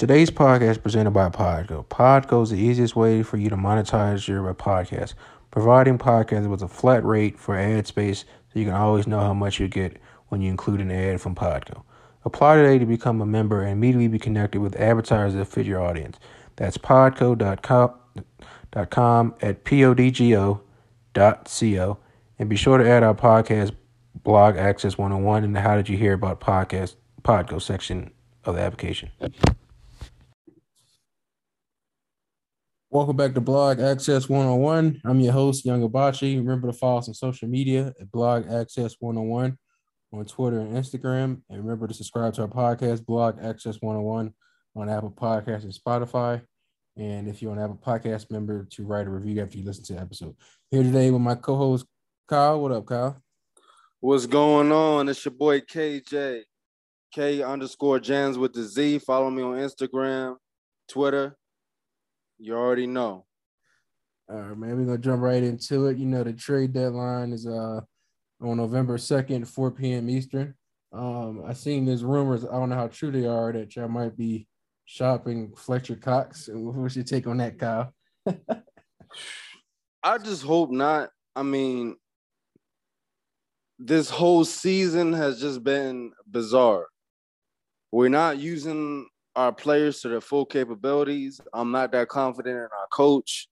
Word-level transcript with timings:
Today's 0.00 0.30
podcast 0.30 0.70
is 0.70 0.78
presented 0.78 1.10
by 1.10 1.28
Podgo. 1.28 1.84
Podgo 1.84 2.42
is 2.42 2.48
the 2.48 2.56
easiest 2.56 2.96
way 2.96 3.22
for 3.22 3.36
you 3.36 3.50
to 3.50 3.56
monetize 3.56 4.26
your 4.26 4.54
podcast, 4.54 5.12
providing 5.50 5.98
podcasts 5.98 6.48
with 6.48 6.62
a 6.62 6.68
flat 6.68 7.04
rate 7.04 7.38
for 7.38 7.54
ad 7.54 7.86
space 7.86 8.20
so 8.20 8.58
you 8.58 8.64
can 8.64 8.72
always 8.72 9.06
know 9.06 9.20
how 9.20 9.34
much 9.34 9.60
you 9.60 9.68
get 9.68 9.98
when 10.28 10.40
you 10.40 10.50
include 10.50 10.80
an 10.80 10.90
ad 10.90 11.20
from 11.20 11.34
Podgo. 11.34 11.82
Apply 12.24 12.56
today 12.56 12.78
to 12.78 12.86
become 12.86 13.20
a 13.20 13.26
member 13.26 13.60
and 13.60 13.72
immediately 13.72 14.08
be 14.08 14.18
connected 14.18 14.62
with 14.62 14.74
advertisers 14.76 15.34
that 15.34 15.44
fit 15.44 15.66
your 15.66 15.82
audience. 15.82 16.18
That's 16.56 16.78
podco.com 16.78 17.92
at 18.72 19.64
podgo.co. 19.64 20.60
And 22.38 22.48
be 22.48 22.56
sure 22.56 22.78
to 22.78 22.88
add 22.88 23.02
our 23.02 23.14
podcast 23.14 23.72
blog 24.14 24.56
access 24.56 24.94
1on1 24.94 25.44
in 25.44 25.52
the 25.52 25.60
How 25.60 25.76
Did 25.76 25.90
You 25.90 25.98
Hear 25.98 26.14
About 26.14 26.40
Podcast 26.40 26.94
Podgo 27.22 27.60
section 27.60 28.12
of 28.46 28.54
the 28.54 28.62
application. 28.62 29.10
Welcome 32.92 33.16
back 33.16 33.34
to 33.34 33.40
Blog 33.40 33.78
Access 33.78 34.26
1on1. 34.26 35.02
I'm 35.04 35.20
your 35.20 35.32
host, 35.32 35.64
Young 35.64 35.80
Hibachi. 35.80 36.38
Remember 36.38 36.66
to 36.66 36.72
follow 36.72 36.98
us 36.98 37.06
on 37.06 37.14
social 37.14 37.46
media 37.46 37.94
at 38.00 38.10
Blog 38.10 38.50
Access 38.50 38.96
1on1 39.00 39.56
on 40.12 40.24
Twitter 40.24 40.58
and 40.58 40.76
Instagram. 40.76 41.40
And 41.48 41.58
remember 41.58 41.86
to 41.86 41.94
subscribe 41.94 42.34
to 42.34 42.42
our 42.42 42.48
podcast, 42.48 43.06
Blog 43.06 43.38
Access 43.40 43.78
1on1, 43.78 44.32
on 44.74 44.88
Apple 44.88 45.12
Podcasts 45.12 45.62
and 45.62 45.72
Spotify. 45.72 46.42
And 46.96 47.28
if 47.28 47.40
you're 47.40 47.52
an 47.52 47.60
Apple 47.60 47.80
Podcast 47.80 48.28
member, 48.28 48.66
to 48.72 48.84
write 48.84 49.06
a 49.06 49.10
review 49.10 49.40
after 49.40 49.56
you 49.56 49.64
listen 49.64 49.84
to 49.84 49.92
the 49.92 50.00
episode. 50.00 50.34
Here 50.72 50.82
today 50.82 51.12
with 51.12 51.22
my 51.22 51.36
co-host 51.36 51.86
Kyle. 52.26 52.60
What 52.60 52.72
up, 52.72 52.86
Kyle? 52.86 53.22
What's 54.00 54.26
going 54.26 54.72
on? 54.72 55.08
It's 55.08 55.24
your 55.24 55.34
boy 55.34 55.60
KJ. 55.60 56.42
K 57.14 57.42
underscore 57.44 58.00
Jans 58.00 58.36
with 58.36 58.52
the 58.52 58.64
Z. 58.64 58.98
Follow 58.98 59.30
me 59.30 59.44
on 59.44 59.58
Instagram, 59.58 60.38
Twitter. 60.88 61.36
You 62.40 62.56
already 62.56 62.86
know. 62.86 63.26
All 64.28 64.36
right, 64.36 64.56
man. 64.56 64.76
We're 64.78 64.86
gonna 64.86 64.98
jump 64.98 65.22
right 65.22 65.42
into 65.42 65.86
it. 65.88 65.98
You 65.98 66.06
know, 66.06 66.24
the 66.24 66.32
trade 66.32 66.72
deadline 66.72 67.32
is 67.32 67.46
uh 67.46 67.80
on 68.42 68.56
November 68.56 68.96
2nd, 68.96 69.46
4 69.46 69.70
p.m. 69.72 70.08
Eastern. 70.08 70.54
Um, 70.92 71.42
I 71.46 71.52
seen 71.52 71.84
there's 71.84 72.02
rumors, 72.02 72.44
I 72.44 72.52
don't 72.52 72.70
know 72.70 72.76
how 72.76 72.88
true 72.88 73.10
they 73.10 73.26
are, 73.26 73.52
that 73.52 73.76
y'all 73.76 73.88
might 73.88 74.16
be 74.16 74.48
shopping 74.86 75.52
Fletcher 75.56 75.96
Cox. 75.96 76.48
What's 76.50 76.96
your 76.96 77.04
take 77.04 77.26
on 77.26 77.36
that, 77.36 77.58
Kyle? 77.58 77.92
I 80.02 80.18
just 80.18 80.42
hope 80.42 80.70
not. 80.70 81.10
I 81.36 81.42
mean, 81.42 81.96
this 83.78 84.10
whole 84.10 84.44
season 84.44 85.12
has 85.12 85.40
just 85.40 85.62
been 85.62 86.12
bizarre. 86.28 86.86
We're 87.92 88.08
not 88.08 88.38
using 88.38 89.06
our 89.40 89.52
players 89.52 90.02
to 90.02 90.08
their 90.10 90.20
full 90.20 90.44
capabilities. 90.44 91.40
I'm 91.54 91.72
not 91.72 91.92
that 91.92 92.08
confident 92.08 92.56
in 92.56 92.62
our 92.62 92.88
coach. 92.92 93.48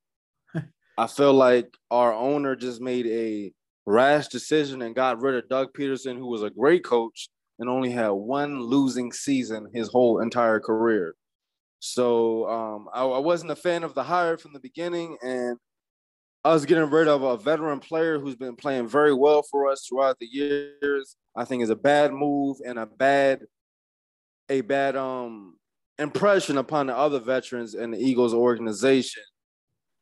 I 0.99 1.07
feel 1.07 1.33
like 1.33 1.75
our 1.91 2.13
owner 2.13 2.55
just 2.55 2.83
made 2.83 3.07
a 3.07 3.53
rash 3.87 4.29
decision 4.29 4.83
and 4.83 4.95
got 4.95 5.23
rid 5.23 5.35
of 5.35 5.49
Doug 5.49 5.73
Pederson, 5.73 6.19
who 6.19 6.27
was 6.27 6.43
a 6.43 6.51
great 6.51 6.85
coach 6.85 7.31
and 7.59 7.71
only 7.71 7.91
had 7.91 8.11
one 8.11 8.61
losing 8.61 9.13
season 9.13 9.69
his 9.73 9.89
whole 9.89 10.21
entire 10.21 10.61
career. 10.61 11.15
So 11.81 12.47
um, 12.51 12.89
I, 12.93 13.05
I 13.05 13.19
wasn't 13.19 13.53
a 13.53 13.57
fan 13.57 13.83
of 13.83 13.95
the 13.95 14.03
hire 14.03 14.37
from 14.37 14.53
the 14.53 14.61
beginning, 14.61 15.17
and 15.23 15.57
I 16.45 16.53
was 16.53 16.67
getting 16.67 16.91
rid 16.91 17.09
of 17.09 17.23
a 17.23 17.39
veteran 17.39 17.81
player 17.81 18.19
who's 18.19 18.37
been 18.37 18.57
playing 18.57 18.89
very 18.89 19.15
well 19.15 19.43
for 19.43 19.71
us 19.71 19.87
throughout 19.89 20.19
the 20.19 20.27
years, 20.27 21.17
I 21.35 21.47
think 21.47 21.63
is 21.63 21.71
a 21.71 21.77
bad 21.77 22.13
move 22.13 22.59
and 22.67 22.79
a 22.79 22.85
bad 22.85 23.41
a 24.51 24.61
bad 24.63 24.97
um 24.97 25.58
impression 25.99 26.59
upon 26.59 26.87
the 26.87 26.97
other 26.97 27.19
veterans 27.19 27.75
in 27.75 27.91
the 27.91 27.99
Eagles 27.99 28.35
organization 28.35 29.23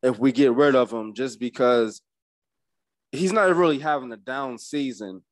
if 0.02 0.18
we 0.18 0.32
get 0.32 0.52
rid 0.52 0.74
of 0.74 0.92
him 0.92 1.14
just 1.14 1.40
because 1.40 2.02
he's 3.12 3.32
not 3.32 3.54
really 3.54 3.78
having 3.78 4.12
a 4.12 4.16
down 4.16 4.58
season. 4.58 5.22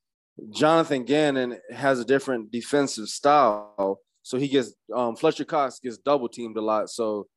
Jonathan 0.50 1.04
Gannon 1.04 1.58
has 1.70 2.00
a 2.00 2.04
different 2.04 2.50
defensive 2.50 3.08
style, 3.08 4.00
so 4.22 4.36
he 4.36 4.48
gets 4.48 4.74
um, 4.92 5.14
Fletcher 5.14 5.44
Cox 5.44 5.78
gets 5.78 5.98
double 5.98 6.28
teamed 6.28 6.56
a 6.56 6.60
lot. 6.60 6.91
So 6.91 7.28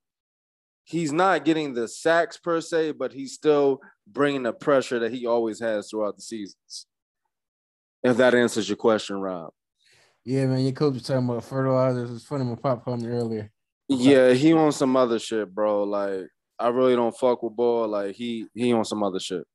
he's 0.83 1.11
not 1.11 1.45
getting 1.45 1.73
the 1.73 1.87
sacks 1.87 2.37
per 2.37 2.59
se, 2.59 2.93
but 2.93 3.13
he's 3.13 3.33
still 3.33 3.81
bringing 4.07 4.43
the 4.43 4.53
pressure 4.53 4.99
that 4.99 5.13
he 5.13 5.27
always 5.27 5.59
has 5.59 5.89
throughout 5.89 6.16
the 6.16 6.23
seasons. 6.23 6.87
If 8.03 8.17
that 8.17 8.33
answers 8.33 8.67
your 8.67 8.77
question, 8.77 9.17
Rob. 9.17 9.51
Yeah, 10.27 10.45
man, 10.47 10.59
your 10.59 10.73
coach 10.73 10.95
was 10.95 11.03
talking 11.03 11.29
about 11.29 11.45
fertilizers. 11.45 12.11
It's 12.11 12.25
funny, 12.25 12.43
my 12.43 12.55
pop 12.55 12.83
called 12.83 13.01
me 13.01 13.07
earlier. 13.07 13.49
Yeah, 13.88 14.33
he 14.33 14.51
on 14.51 14.73
some 14.73 14.97
other 14.97 15.19
shit, 15.19 15.55
bro. 15.55 15.85
Like 15.85 16.27
I 16.59 16.67
really 16.67 16.97
don't 16.97 17.17
fuck 17.17 17.43
with 17.43 17.55
ball. 17.55 17.88
Like 17.88 18.13
he 18.13 18.45
he 18.53 18.73
on 18.73 18.83
some 18.83 19.03
other 19.03 19.21
shit. 19.21 19.45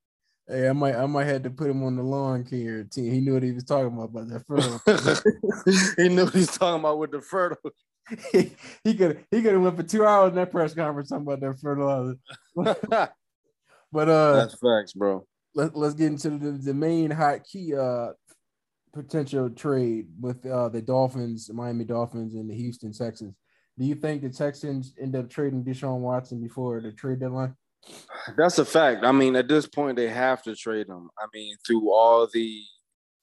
Hey, 0.49 0.71
I 0.71 0.72
might 0.72 0.97
I 0.97 1.05
might 1.05 1.27
have 1.27 1.43
to 1.43 1.50
put 1.50 1.69
him 1.69 1.82
on 1.82 1.97
the 1.97 2.03
lawn 2.03 2.44
care 2.44 2.84
team. 2.84 3.12
He 3.12 3.21
knew 3.21 3.34
what 3.34 3.43
he 3.43 3.53
was 3.53 3.65
talking 3.65 3.88
about 3.88 4.05
about 4.05 4.28
that 4.31 4.47
fertile. 4.47 5.94
he 6.03 6.09
knew 6.09 6.25
what 6.25 6.32
he's 6.32 6.56
talking 6.56 6.81
about 6.81 6.99
with 6.99 7.11
the 7.11 7.21
fertile. 7.21 7.71
he, 8.32 8.53
he 8.82 8.94
could 8.94 9.27
he 9.31 9.43
could 9.43 9.53
have 9.53 9.61
went 9.61 9.77
for 9.77 9.82
two 9.82 10.06
hours 10.06 10.31
in 10.31 10.37
that 10.37 10.50
press 10.50 10.72
conference 10.72 11.11
talking 11.11 11.27
about 11.27 11.41
that 11.41 11.61
fertilizer. 11.61 12.16
but 13.93 14.09
uh 14.09 14.37
that's 14.37 14.55
facts, 14.55 14.94
bro. 14.94 15.27
Let, 15.55 15.77
let's 15.77 15.93
get 15.93 16.06
into 16.06 16.31
the, 16.31 16.53
the 16.53 16.72
main 16.72 17.11
hot 17.11 17.44
key 17.44 17.75
uh 17.75 18.12
potential 18.93 19.51
trade 19.51 20.09
with 20.21 20.45
uh 20.47 20.69
the 20.69 20.83
Dolphins, 20.83 21.51
Miami 21.53 21.85
Dolphins, 21.85 22.35
and 22.35 22.49
the 22.49 22.55
Houston 22.55 22.93
Texans. 22.93 23.35
Do 23.79 23.87
you 23.87 23.95
think 23.95 24.23
the 24.23 24.29
Texans 24.29 24.93
end 25.01 25.17
up 25.17 25.31
trading 25.31 25.65
Deshaun 25.65 26.01
Watson 26.01 26.41
before 26.43 26.81
the 26.81 26.93
trade 26.93 27.21
deadline? 27.21 27.57
That's 28.37 28.59
a 28.59 28.65
fact. 28.65 29.05
I 29.05 29.13
mean, 29.13 29.35
at 29.35 29.49
this 29.49 29.67
point, 29.67 29.97
they 29.97 30.09
have 30.09 30.43
to 30.45 30.55
trade 30.55 30.89
him. 30.89 31.09
I 31.19 31.27
mean, 31.35 31.57
through 31.67 31.91
all 31.91 32.29
the, 32.33 32.63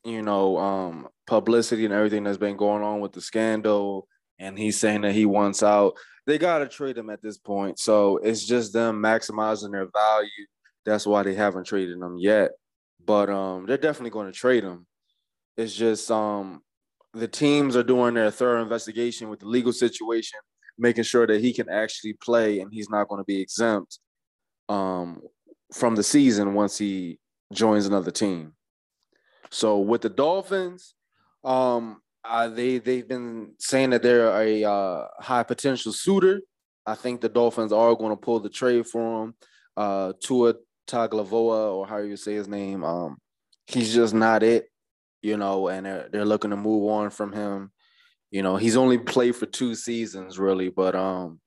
you 0.03 0.21
know, 0.21 0.57
um, 0.57 1.07
publicity 1.27 1.85
and 1.85 1.93
everything 1.93 2.23
that's 2.23 2.37
been 2.37 2.57
going 2.57 2.83
on 2.83 2.99
with 2.99 3.13
the 3.13 3.21
scandal, 3.21 4.07
and 4.39 4.57
he's 4.57 4.79
saying 4.79 5.01
that 5.01 5.13
he 5.13 5.25
wants 5.25 5.63
out. 5.63 5.93
They 6.25 6.37
got 6.37 6.59
to 6.59 6.67
trade 6.67 6.97
him 6.97 7.09
at 7.09 7.21
this 7.21 7.37
point. 7.37 7.79
So 7.79 8.17
it's 8.17 8.45
just 8.45 8.73
them 8.73 9.01
maximizing 9.01 9.71
their 9.71 9.87
value. 9.91 10.45
That's 10.85 11.07
why 11.07 11.23
they 11.23 11.35
haven't 11.35 11.65
traded 11.65 11.97
him 11.97 12.17
yet. 12.17 12.51
But 13.05 13.29
um, 13.29 13.65
they're 13.65 13.77
definitely 13.77 14.11
going 14.11 14.27
to 14.27 14.37
trade 14.37 14.63
him. 14.63 14.85
It's 15.59 15.75
just 15.75 16.09
um, 16.09 16.61
the 17.13 17.27
teams 17.27 17.75
are 17.75 17.83
doing 17.83 18.13
their 18.13 18.31
thorough 18.31 18.61
investigation 18.61 19.27
with 19.27 19.41
the 19.41 19.45
legal 19.45 19.73
situation, 19.73 20.39
making 20.77 21.03
sure 21.03 21.27
that 21.27 21.41
he 21.41 21.51
can 21.51 21.67
actually 21.69 22.13
play 22.13 22.61
and 22.61 22.71
he's 22.71 22.89
not 22.89 23.09
going 23.09 23.19
to 23.19 23.25
be 23.25 23.41
exempt 23.41 23.99
um, 24.69 25.21
from 25.73 25.95
the 25.95 26.03
season 26.03 26.53
once 26.53 26.77
he 26.77 27.19
joins 27.51 27.85
another 27.85 28.09
team. 28.09 28.53
So 29.49 29.79
with 29.79 30.01
the 30.01 30.09
Dolphins, 30.09 30.93
um, 31.43 32.01
uh, 32.23 32.47
they 32.47 32.77
they've 32.77 33.07
been 33.07 33.55
saying 33.59 33.89
that 33.89 34.01
they're 34.01 34.29
a 34.39 34.63
uh, 34.63 35.07
high 35.19 35.43
potential 35.43 35.91
suitor. 35.91 36.39
I 36.85 36.95
think 36.95 37.19
the 37.19 37.27
Dolphins 37.27 37.73
are 37.73 37.95
going 37.95 38.11
to 38.11 38.15
pull 38.15 38.39
the 38.39 38.49
trade 38.49 38.87
for 38.87 39.25
him. 39.25 39.33
Uh, 39.75 40.13
Tua 40.23 40.53
Tagovailoa, 40.87 41.75
or 41.75 41.85
how 41.85 41.97
you 41.97 42.15
say 42.15 42.35
his 42.35 42.47
name, 42.47 42.85
um, 42.85 43.17
he's 43.67 43.93
just 43.93 44.13
not 44.13 44.41
it, 44.41 44.69
you 45.21 45.37
know. 45.37 45.67
And 45.67 45.85
they're 45.85 46.09
they're 46.11 46.25
looking 46.25 46.51
to 46.51 46.57
move 46.57 46.89
on 46.89 47.09
from 47.09 47.31
him. 47.31 47.71
You 48.31 48.43
know, 48.43 48.57
he's 48.57 48.77
only 48.77 48.97
played 48.97 49.35
for 49.35 49.45
two 49.45 49.75
seasons 49.75 50.37
really, 50.37 50.69
but 50.69 50.95
um, 50.95 51.39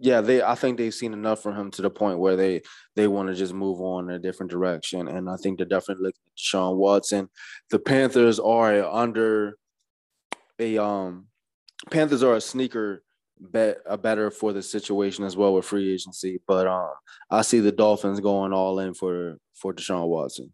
yeah, 0.00 0.20
they 0.20 0.42
I 0.42 0.54
think 0.54 0.78
they've 0.78 0.94
seen 0.94 1.12
enough 1.12 1.42
from 1.42 1.56
him 1.56 1.70
to 1.72 1.82
the 1.82 1.90
point 1.90 2.18
where 2.18 2.36
they 2.36 2.62
they 2.94 3.06
want 3.06 3.28
to 3.28 3.34
just 3.34 3.54
move 3.54 3.80
on 3.80 4.10
in 4.10 4.16
a 4.16 4.18
different 4.18 4.50
direction. 4.50 5.08
And 5.08 5.28
I 5.30 5.36
think 5.36 5.58
they're 5.58 5.66
definitely 5.66 6.04
looking 6.04 6.22
at 6.26 6.38
Sean 6.38 6.76
Watson. 6.76 7.28
The 7.70 7.78
Panthers 7.78 8.38
are 8.38 8.84
under 8.84 9.58
a 10.58 10.78
um 10.78 11.26
Panthers 11.90 12.22
are 12.22 12.34
a 12.34 12.40
sneaker 12.40 13.02
bet 13.38 13.78
a 13.86 13.98
better 13.98 14.30
for 14.30 14.52
the 14.52 14.62
situation 14.62 15.24
as 15.24 15.36
well 15.36 15.54
with 15.54 15.64
free 15.64 15.92
agency. 15.92 16.40
But 16.46 16.66
um 16.66 16.90
I 17.30 17.42
see 17.42 17.60
the 17.60 17.72
Dolphins 17.72 18.20
going 18.20 18.52
all 18.52 18.78
in 18.80 18.92
for 18.92 19.38
for 19.54 19.72
Deshaun 19.72 20.08
Watson. 20.08 20.52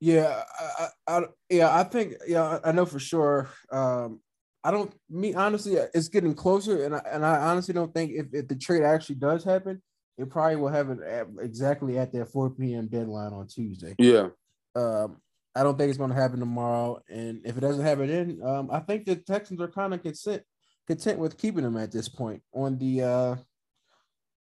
Yeah, 0.00 0.42
I, 0.58 0.88
I, 1.06 1.22
yeah, 1.50 1.78
I 1.78 1.84
think 1.84 2.14
yeah, 2.26 2.58
I 2.64 2.72
know 2.72 2.86
for 2.86 2.98
sure. 2.98 3.50
Um, 3.70 4.20
I 4.64 4.70
don't 4.70 4.92
me 5.08 5.34
honestly, 5.34 5.74
it's 5.74 6.08
getting 6.08 6.34
closer, 6.34 6.84
and 6.84 6.94
I, 6.96 7.02
and 7.10 7.24
I 7.24 7.36
honestly 7.50 7.74
don't 7.74 7.92
think 7.92 8.12
if, 8.12 8.26
if 8.32 8.48
the 8.48 8.56
trade 8.56 8.82
actually 8.82 9.16
does 9.16 9.44
happen, 9.44 9.82
it 10.16 10.30
probably 10.30 10.56
will 10.56 10.68
happen 10.68 11.02
at, 11.02 11.26
exactly 11.40 11.98
at 11.98 12.12
that 12.12 12.32
4 12.32 12.50
p.m. 12.50 12.86
deadline 12.88 13.32
on 13.32 13.46
Tuesday. 13.46 13.94
Yeah. 13.98 14.28
Um, 14.74 15.18
I 15.54 15.62
don't 15.62 15.76
think 15.76 15.88
it's 15.88 15.98
going 15.98 16.10
to 16.10 16.16
happen 16.16 16.40
tomorrow, 16.40 17.02
and 17.08 17.40
if 17.44 17.56
it 17.56 17.60
doesn't 17.60 17.84
happen 17.84 18.06
then, 18.06 18.40
um, 18.44 18.70
I 18.70 18.80
think 18.80 19.04
the 19.04 19.16
Texans 19.16 19.60
are 19.60 19.68
kind 19.68 19.92
of 19.92 20.02
content 20.02 20.42
content 20.86 21.18
with 21.18 21.38
keeping 21.38 21.64
him 21.64 21.76
at 21.76 21.92
this 21.92 22.08
point 22.08 22.42
on 22.52 22.78
the 22.78 23.02
uh 23.02 23.36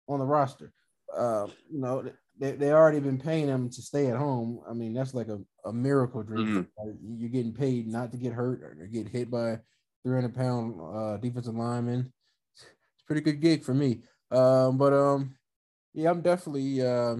on 0.07 0.19
the 0.19 0.25
roster. 0.25 0.71
Uh, 1.15 1.47
you 1.71 1.79
know, 1.79 2.03
they 2.39 2.53
they 2.53 2.71
already 2.71 2.99
been 2.99 3.19
paying 3.19 3.47
him 3.47 3.69
to 3.69 3.81
stay 3.81 4.07
at 4.07 4.17
home. 4.17 4.61
I 4.69 4.73
mean, 4.73 4.93
that's 4.93 5.13
like 5.13 5.27
a, 5.27 5.39
a 5.65 5.73
miracle 5.73 6.23
dream. 6.23 6.67
Mm-hmm. 6.79 7.17
You're 7.17 7.29
getting 7.29 7.53
paid 7.53 7.87
not 7.87 8.11
to 8.11 8.17
get 8.17 8.33
hurt 8.33 8.61
or 8.61 8.87
get 8.91 9.09
hit 9.09 9.29
by 9.29 9.59
300 10.03 10.33
pound 10.33 10.79
uh, 10.81 11.17
defensive 11.17 11.55
lineman. 11.55 12.11
It's 12.55 13.03
a 13.03 13.05
pretty 13.05 13.21
good 13.21 13.41
gig 13.41 13.63
for 13.63 13.73
me. 13.73 14.03
Um, 14.31 14.77
but 14.77 14.93
um, 14.93 15.35
yeah, 15.93 16.09
I'm 16.09 16.21
definitely. 16.21 16.81
Uh, 16.81 17.17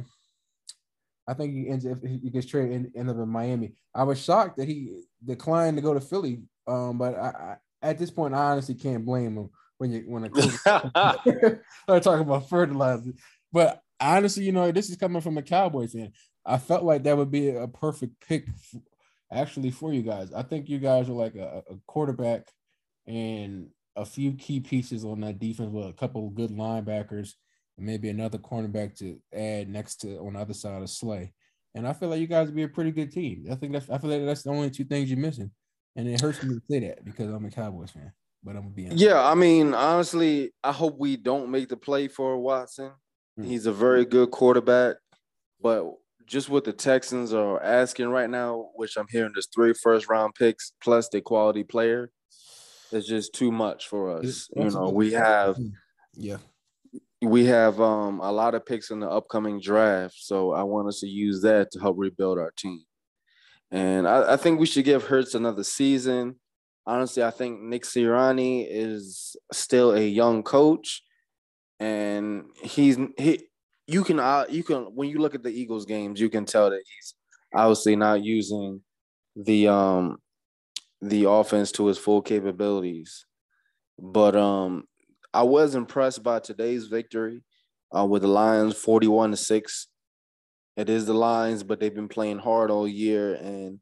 I 1.28 1.34
think 1.36 1.54
he 1.54 1.70
ends 1.70 1.86
if 1.86 2.02
he 2.02 2.30
gets 2.32 2.48
traded 2.48 2.72
and 2.72 2.92
end 2.96 3.10
up 3.10 3.18
in 3.18 3.30
Miami. 3.30 3.74
I 3.94 4.04
was 4.04 4.24
shocked 4.24 4.58
that 4.58 4.68
he 4.68 5.04
declined 5.24 5.78
to 5.78 5.84
go 5.84 5.94
to 5.94 6.02
Philly. 6.02 6.42
Um, 6.66 6.98
but 6.98 7.16
I, 7.16 7.28
I 7.28 7.56
at 7.82 8.00
this 8.00 8.10
point, 8.10 8.34
I 8.34 8.52
honestly 8.52 8.76
can't 8.76 9.06
blame 9.06 9.38
him 9.38 9.50
when 9.78 9.92
you 9.92 10.04
when 10.08 10.26
I 10.26 10.30
start 11.84 12.04
talking 12.04 12.22
about 12.22 12.50
fertilizer. 12.50 13.14
But 13.52 13.82
honestly, 14.00 14.44
you 14.44 14.52
know, 14.52 14.72
this 14.72 14.90
is 14.90 14.98
coming 14.98 15.22
from 15.22 15.38
a 15.38 15.42
Cowboys 15.42 15.94
fan. 15.94 16.12
I 16.46 16.58
felt 16.58 16.84
like 16.84 17.04
that 17.04 17.18
would 17.18 17.32
be 17.32 17.50
a 17.50 17.68
perfect 17.68 18.26
pick, 18.28 18.48
actually, 19.32 19.72
for 19.72 19.94
you 19.94 20.02
guys. 20.02 20.34
I 20.34 20.44
think 20.44 20.70
you 20.70 20.80
guys 20.80 21.10
are 21.10 21.14
like 21.14 21.36
a, 21.36 21.64
a 21.70 21.76
quarterback 21.88 22.48
and 23.08 23.70
a 23.96 24.06
few 24.06 24.34
key 24.34 24.60
pieces 24.60 25.04
on 25.04 25.22
that 25.22 25.40
defense 25.40 25.72
with 25.72 25.88
a 25.88 25.94
couple 25.94 26.28
of 26.28 26.36
good 26.36 26.52
linebackers 26.52 27.34
and 27.78 27.86
maybe 27.86 28.10
another 28.10 28.38
cornerback 28.38 28.98
to 29.00 29.20
add 29.34 29.70
next 29.70 29.98
to 29.98 30.18
on 30.20 30.34
the 30.34 30.40
other 30.40 30.54
side 30.54 30.82
of 30.82 30.90
Slay. 30.90 31.34
And 31.76 31.88
I 31.88 31.94
feel 31.94 32.10
like 32.10 32.20
you 32.20 32.28
guys 32.28 32.48
would 32.48 32.56
be 32.56 32.64
a 32.64 32.70
pretty 32.70 32.92
good 32.92 33.12
team. 33.12 33.46
I 33.52 33.56
think 33.56 33.74
that's 33.74 33.90
I 33.90 33.98
feel 33.98 34.10
like 34.10 34.26
that's 34.26 34.44
the 34.44 34.50
only 34.50 34.70
two 34.70 34.86
things 34.86 35.10
you're 35.10 35.20
missing. 35.20 35.52
And 35.96 36.08
it 36.08 36.22
hurts 36.22 36.42
me 36.44 36.56
to 36.56 36.62
say 36.70 36.80
that 36.88 37.04
because 37.04 37.32
I'm 37.32 37.46
a 37.46 37.52
Cowboys 37.52 37.92
fan. 37.92 38.12
But 38.44 38.56
I'm 38.56 38.74
gonna 38.74 38.74
be. 38.74 38.84
Yeah, 38.92 39.22
I 39.22 39.36
mean, 39.36 39.74
honestly, 39.74 40.54
I 40.64 40.72
hope 40.72 40.98
we 40.98 41.18
don't 41.18 41.52
make 41.52 41.68
the 41.68 41.78
play 41.78 42.08
for 42.08 42.38
Watson. 42.38 42.92
Mm-hmm. 43.38 43.50
He's 43.50 43.66
a 43.66 43.74
very 43.74 44.06
good 44.06 44.32
quarterback, 44.32 44.98
but 45.62 45.86
just 46.26 46.50
what 46.50 46.64
the 46.64 46.74
Texans 46.74 47.34
are 47.34 47.62
asking 47.62 48.08
right 48.10 48.30
now, 48.30 48.70
which 48.76 48.96
I'm 48.98 49.08
hearing 49.10 49.32
there's 49.34 49.50
three 49.54 49.74
first 49.74 50.08
round 50.10 50.36
picks 50.36 50.74
plus 50.82 51.10
the 51.10 51.22
quality 51.22 51.64
player, 51.64 52.12
is 52.92 53.08
just 53.08 53.34
too 53.34 53.52
much 53.52 53.88
for 53.88 54.18
us. 54.18 54.50
you 54.56 54.70
know, 54.70 54.90
we 54.90 55.12
have 55.14 55.58
yeah. 56.14 56.38
We 57.22 57.46
have 57.46 57.82
um 57.82 58.22
a 58.22 58.32
lot 58.32 58.56
of 58.56 58.66
picks 58.66 58.92
in 58.92 59.00
the 59.00 59.10
upcoming 59.10 59.60
draft. 59.60 60.16
So 60.18 60.54
I 60.54 60.64
want 60.64 60.88
us 60.88 61.00
to 61.02 61.08
use 61.08 61.42
that 61.42 61.72
to 61.72 61.80
help 61.80 61.98
rebuild 61.98 62.38
our 62.38 62.52
team. 62.58 62.84
And 63.72 64.08
I, 64.08 64.34
I 64.34 64.38
think 64.38 64.60
we 64.60 64.66
should 64.66 64.86
give 64.86 65.04
Hurts 65.06 65.36
another 65.36 65.64
season. 65.64 66.36
Honestly, 66.86 67.24
I 67.24 67.30
think 67.32 67.62
Nick 67.62 67.84
Sirianni 67.84 68.66
is 68.68 69.36
still 69.52 69.92
a 69.94 70.02
young 70.02 70.42
coach, 70.44 71.04
and 71.80 72.46
he's 72.62 72.98
he. 73.18 73.48
You 73.88 74.04
can 74.04 74.20
uh, 74.20 74.46
you 74.50 74.64
can 74.64 74.84
when 74.96 75.10
you 75.10 75.20
look 75.20 75.36
at 75.36 75.44
the 75.44 75.50
Eagles 75.50 75.86
games, 75.86 76.20
you 76.20 76.30
can 76.30 76.46
tell 76.46 76.70
that 76.70 76.84
he's 76.86 77.16
obviously 77.54 77.96
not 77.96 78.24
using 78.24 78.82
the 79.36 79.68
um 79.68 80.18
the 81.02 81.30
offense 81.30 81.72
to 81.74 81.88
his 81.88 81.98
full 81.98 82.22
capabilities. 82.22 83.26
But 83.98 84.36
um 84.36 84.84
I 85.34 85.44
was 85.44 85.76
impressed 85.76 86.24
by 86.24 86.40
today's 86.40 86.88
victory 86.88 87.42
uh, 87.96 88.06
with 88.06 88.24
the 88.24 88.28
Lions 88.28 88.76
41 88.76 89.32
to 89.32 89.38
6 89.38 89.88
it 90.80 90.90
is 90.90 91.06
the 91.06 91.14
Lions, 91.14 91.62
but 91.62 91.82
they've 91.82 91.94
been 91.94 92.08
playing 92.08 92.40
hard 92.40 92.72
all 92.72 92.88
year, 92.88 93.34
and 93.36 93.82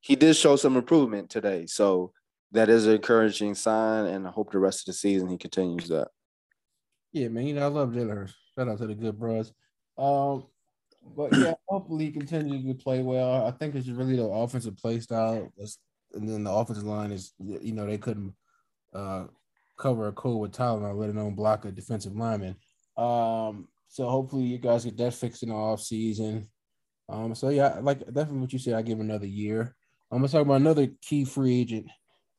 he 0.00 0.16
did 0.16 0.36
show 0.36 0.56
some 0.56 0.76
improvement 0.76 1.30
today. 1.30 1.64
So 1.64 2.12
that 2.52 2.68
is 2.68 2.86
an 2.86 2.92
encouraging 2.92 3.54
sign, 3.54 4.04
and 4.04 4.28
I 4.28 4.30
hope 4.30 4.52
the 4.52 4.58
rest 4.58 4.80
of 4.80 4.86
the 4.86 4.98
season 4.98 5.30
he 5.30 5.38
continues 5.38 5.88
that. 5.88 6.08
Yeah, 7.16 7.28
man. 7.28 7.46
You 7.46 7.54
know, 7.54 7.62
I 7.62 7.68
love 7.68 7.92
Jalen 7.92 8.14
Hurts. 8.14 8.34
Shout 8.54 8.68
out 8.68 8.76
to 8.76 8.86
the 8.86 8.94
good 8.94 9.18
bros. 9.18 9.50
Um, 9.96 10.44
but 11.16 11.34
yeah, 11.34 11.54
hopefully 11.66 12.04
he 12.04 12.12
continues 12.12 12.62
to 12.66 12.74
play 12.74 13.02
well. 13.02 13.46
I 13.46 13.52
think 13.52 13.74
it's 13.74 13.88
really 13.88 14.16
the 14.16 14.24
offensive 14.24 14.76
play 14.76 15.00
style, 15.00 15.50
and 16.12 16.28
then 16.28 16.44
the 16.44 16.52
offensive 16.52 16.84
line 16.84 17.12
is, 17.12 17.32
you 17.38 17.72
know, 17.72 17.86
they 17.86 17.96
couldn't 17.96 18.34
uh, 18.92 19.28
cover 19.78 20.08
a 20.08 20.12
code 20.12 20.40
with 20.40 20.52
Tylenol, 20.52 20.94
let 20.98 21.08
alone 21.08 21.34
block 21.34 21.64
a 21.64 21.70
defensive 21.70 22.14
lineman. 22.14 22.54
Um, 22.98 23.68
so 23.88 24.10
hopefully 24.10 24.44
you 24.44 24.58
guys 24.58 24.84
get 24.84 24.98
that 24.98 25.14
fixed 25.14 25.42
in 25.42 25.48
the 25.48 25.54
off 25.54 25.80
season. 25.80 26.50
Um, 27.08 27.34
so 27.34 27.48
yeah, 27.48 27.78
like 27.80 28.00
definitely 28.00 28.40
what 28.40 28.52
you 28.52 28.58
said, 28.58 28.74
I 28.74 28.82
give 28.82 29.00
another 29.00 29.26
year. 29.26 29.74
I'm 30.10 30.18
gonna 30.18 30.28
talk 30.28 30.42
about 30.42 30.60
another 30.60 30.88
key 31.00 31.24
free 31.24 31.62
agent. 31.62 31.86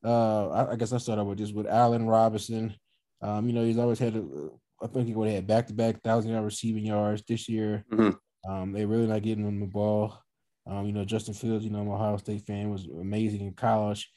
Uh, 0.05 0.49
I, 0.49 0.73
I 0.73 0.75
guess 0.75 0.93
I 0.93 0.99
started 0.99 1.23
with 1.23 1.39
this 1.39 1.51
with 1.51 1.65
Allen 1.65 2.05
Robinson. 2.05 2.75
Um, 3.23 3.47
you 3.47 3.53
know, 3.53 3.65
he's 3.65 3.79
always 3.79 3.97
had 3.97 4.15
a, 4.15 4.49
I 4.81 4.87
think 4.87 5.07
he 5.07 5.13
would 5.13 5.27
have 5.27 5.35
had 5.35 5.47
back 5.47 5.67
to 5.67 5.73
back 5.73 6.01
thousand 6.01 6.31
yard 6.31 6.45
receiving 6.45 6.85
yards 6.85 7.23
this 7.27 7.49
year. 7.49 7.83
Mm-hmm. 7.91 8.51
Um, 8.51 8.71
they 8.71 8.85
really 8.85 9.07
not 9.07 9.23
getting 9.23 9.47
him 9.47 9.59
the 9.59 9.65
ball. 9.65 10.19
Um, 10.65 10.85
you 10.85 10.93
know, 10.93 11.05
Justin 11.05 11.33
Fields, 11.33 11.63
you 11.63 11.71
know, 11.71 11.79
I'm 11.79 11.89
Ohio 11.89 12.17
State 12.17 12.45
fan, 12.45 12.69
was 12.69 12.85
amazing 12.85 13.41
in 13.41 13.53
college. 13.53 14.09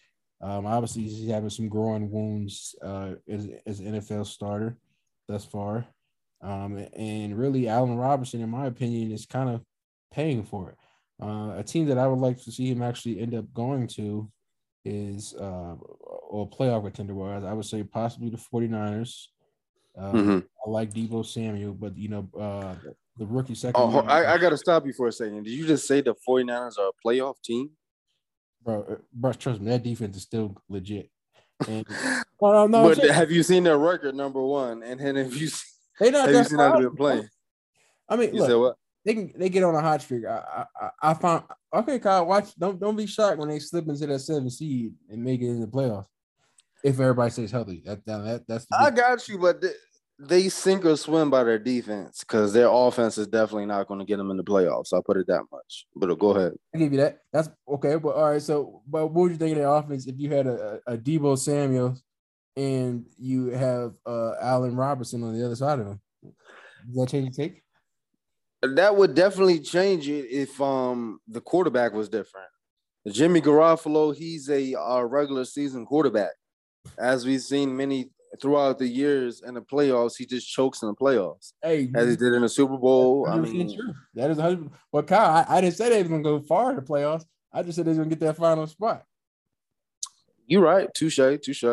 Um, 0.43 0.67
obviously 0.67 1.03
he's 1.03 1.29
having 1.31 1.51
some 1.51 1.69
growing 1.69 2.11
wounds 2.11 2.75
uh, 2.83 3.13
as, 3.29 3.49
as 3.67 3.81
an 3.81 3.93
NFL 3.95 4.27
starter 4.27 4.77
thus 5.29 5.45
far. 5.45 5.87
Um, 6.43 6.87
and 6.97 7.39
really, 7.39 7.69
Allen 7.69 7.97
Robinson, 7.97 8.41
in 8.41 8.49
my 8.49 8.67
opinion, 8.67 9.13
is 9.13 9.27
kind 9.27 9.51
of 9.51 9.63
paying 10.13 10.43
for 10.43 10.71
it. 10.71 10.77
Uh, 11.23 11.59
a 11.59 11.63
team 11.63 11.87
that 11.87 11.99
I 11.99 12.07
would 12.07 12.19
like 12.19 12.43
to 12.43 12.53
see 12.53 12.71
him 12.71 12.83
actually 12.83 13.21
end 13.21 13.35
up 13.35 13.53
going 13.53 13.87
to 13.89 14.31
is 14.87 15.35
uh, 15.35 15.75
or 15.75 16.49
playoff 16.49 16.85
contender 16.85 17.15
wise, 17.15 17.45
I 17.45 17.53
would 17.53 17.67
say 17.67 17.83
possibly 17.83 18.31
the 18.31 18.39
49ers. 18.39 19.27
Uh, 20.01 20.13
mm-hmm. 20.13 20.39
I 20.67 20.71
like 20.71 20.93
Deebo 20.93 21.27
Samuel, 21.27 21.75
but 21.75 21.97
you 21.97 22.09
know, 22.09 22.29
uh, 22.39 22.75
the 23.17 23.27
rookie 23.27 23.55
second. 23.55 23.75
Oh, 23.77 23.99
I, 24.01 24.35
I 24.35 24.39
got 24.39 24.51
to 24.51 24.57
stop 24.57 24.87
you 24.87 24.93
for 24.93 25.09
a 25.09 25.13
second. 25.13 25.45
Did 25.45 25.53
you 25.53 25.67
just 25.67 25.87
say 25.87 26.01
the 26.01 26.15
49ers 26.27 26.79
are 26.79 26.89
a 26.89 27.07
playoff 27.07 27.35
team? 27.45 27.71
Bro, 28.63 28.87
uh, 28.91 28.95
bro, 29.13 29.33
trust 29.33 29.61
me, 29.61 29.71
that 29.71 29.83
defense 29.83 30.17
is 30.17 30.23
still 30.23 30.57
legit. 30.69 31.11
And, 31.69 31.87
no, 32.43 32.67
no, 32.67 32.95
but 32.95 32.99
have 33.11 33.31
you 33.31 33.43
seen 33.43 33.65
their 33.65 33.79
record? 33.79 34.15
Number 34.15 34.43
one, 34.43 34.83
and 34.83 34.99
then 34.99 35.17
if 35.17 35.39
you 35.39 35.51
they 36.01 36.11
not. 36.11 36.29
Have 36.29 36.37
you 36.37 36.45
seen 36.45 36.59
how 36.59 36.73
they've 36.73 36.89
been 36.89 36.97
playing? 36.97 37.29
I 38.09 38.17
mean, 38.17 38.35
you 38.35 38.45
look, 38.45 38.77
They 39.05 39.15
can 39.15 39.33
they 39.37 39.51
get 39.51 39.63
on 39.63 39.75
a 39.75 39.81
hot 39.81 40.03
streak. 40.03 40.25
I, 40.27 40.65
I 40.81 40.89
I 41.03 41.15
found 41.15 41.45
okay, 41.75 41.99
Kyle. 41.99 42.27
Watch. 42.27 42.55
Don't 42.57 42.81
don't 42.81 42.97
be 42.97 43.07
shocked 43.07 43.39
when 43.39 43.49
they 43.49 43.59
slip 43.59 43.87
into 43.87 44.07
that 44.07 44.19
seven 44.21 44.51
seed 44.51 44.95
and 45.11 45.23
make 45.23 45.43
it 45.43 45.49
in 45.49 45.61
the 45.61 45.67
playoffs. 45.67 46.07
If 46.83 46.99
everybody 46.99 47.31
stays 47.31 47.51
healthy, 47.51 47.83
that 47.85 48.05
that 48.07 48.45
that's. 48.49 48.67
I 48.73 48.91
got 48.91 49.29
you, 49.29 49.39
but 49.39 49.63
they 50.23 50.51
sink 50.51 50.85
or 50.85 50.97
swim 50.97 51.31
by 51.31 51.45
their 51.45 51.59
defense 51.59 52.21
because 52.21 52.53
their 52.53 52.69
offense 52.71 53.17
is 53.17 53.27
definitely 53.27 53.67
not 53.67 53.89
going 53.89 54.01
to 54.01 54.07
get 54.07 54.19
them 54.19 54.31
in 54.31 54.37
the 54.37 54.45
playoffs. 54.45 54.93
I'll 54.93 55.03
put 55.03 55.17
it 55.17 55.27
that 55.29 55.45
much. 55.51 55.87
But 55.97 56.15
go 56.19 56.31
ahead. 56.31 56.53
I 56.75 56.79
give 56.79 56.93
you 56.93 56.99
that. 56.99 57.21
That's 57.33 57.49
okay. 57.67 57.97
But 57.97 58.17
all 58.17 58.31
right. 58.31 58.43
So, 58.43 58.83
but 58.87 59.07
what 59.07 59.23
would 59.23 59.33
you 59.33 59.39
think 59.39 59.53
of 59.53 59.59
their 59.59 59.75
offense 59.75 60.07
if 60.07 60.17
you 60.19 60.31
had 60.31 60.47
a, 60.47 60.81
a 60.87 60.99
Deebo 60.99 61.39
Samuel 61.39 61.97
and 62.57 63.07
you 63.19 63.47
have 63.47 63.95
uh 64.07 64.33
Allen 64.41 64.77
Robinson 64.77 65.23
on 65.23 65.39
the 65.39 65.45
other 65.45 65.57
side 65.57 65.79
of 65.79 65.87
him. 65.87 66.01
Does 66.23 66.97
that 66.97 67.09
change 67.09 67.37
your 67.37 67.49
take? 67.49 67.63
That 68.63 68.95
would 68.97 69.15
definitely 69.15 69.61
change 69.61 70.09
it 70.09 70.27
if 70.31 70.61
um 70.61 71.21
the 71.29 71.41
quarterback 71.41 71.93
was 71.95 72.09
different. 72.09 72.49
Jimmy 73.09 73.41
Garoppolo, 73.41 74.15
he's 74.15 74.51
a, 74.51 74.75
a 74.75 75.07
regular 75.07 75.47
season 75.47 75.87
quarterback. 75.87 76.33
As 76.99 77.25
we've 77.25 77.41
seen 77.41 77.75
many 77.75 78.11
throughout 78.41 78.79
the 78.79 78.87
years 78.87 79.43
in 79.43 79.55
the 79.55 79.61
playoffs, 79.61 80.17
he 80.17 80.27
just 80.27 80.49
chokes 80.49 80.83
in 80.83 80.89
the 80.89 80.95
playoffs. 80.95 81.53
Hey, 81.63 81.91
as 81.95 82.09
he 82.09 82.17
did 82.17 82.35
in 82.35 82.43
the 82.43 82.49
Super 82.49 82.77
Bowl. 82.77 83.27
I 83.29 83.39
mean, 83.39 83.75
true. 83.75 83.95
that 84.15 84.31
is 84.31 84.39
100. 84.39 84.71
Well, 84.93 85.03
Kyle, 85.03 85.45
I, 85.49 85.57
I 85.57 85.61
didn't 85.61 85.77
say 85.77 85.91
they 85.91 86.03
was 86.03 86.09
gonna 86.09 86.23
go 86.23 86.41
far 86.41 86.71
in 86.71 86.77
the 86.77 86.83
playoffs. 86.83 87.25
I 87.53 87.63
just 87.63 87.77
said 87.77 87.87
they 87.87 87.91
was 87.91 87.99
gonna 87.99 88.11
get 88.11 88.21
that 88.21 88.37
final 88.37 88.67
spot. 88.67 89.05
You're 90.47 90.63
right. 90.63 90.89
Touche, 90.95 91.17
touche. 91.43 91.65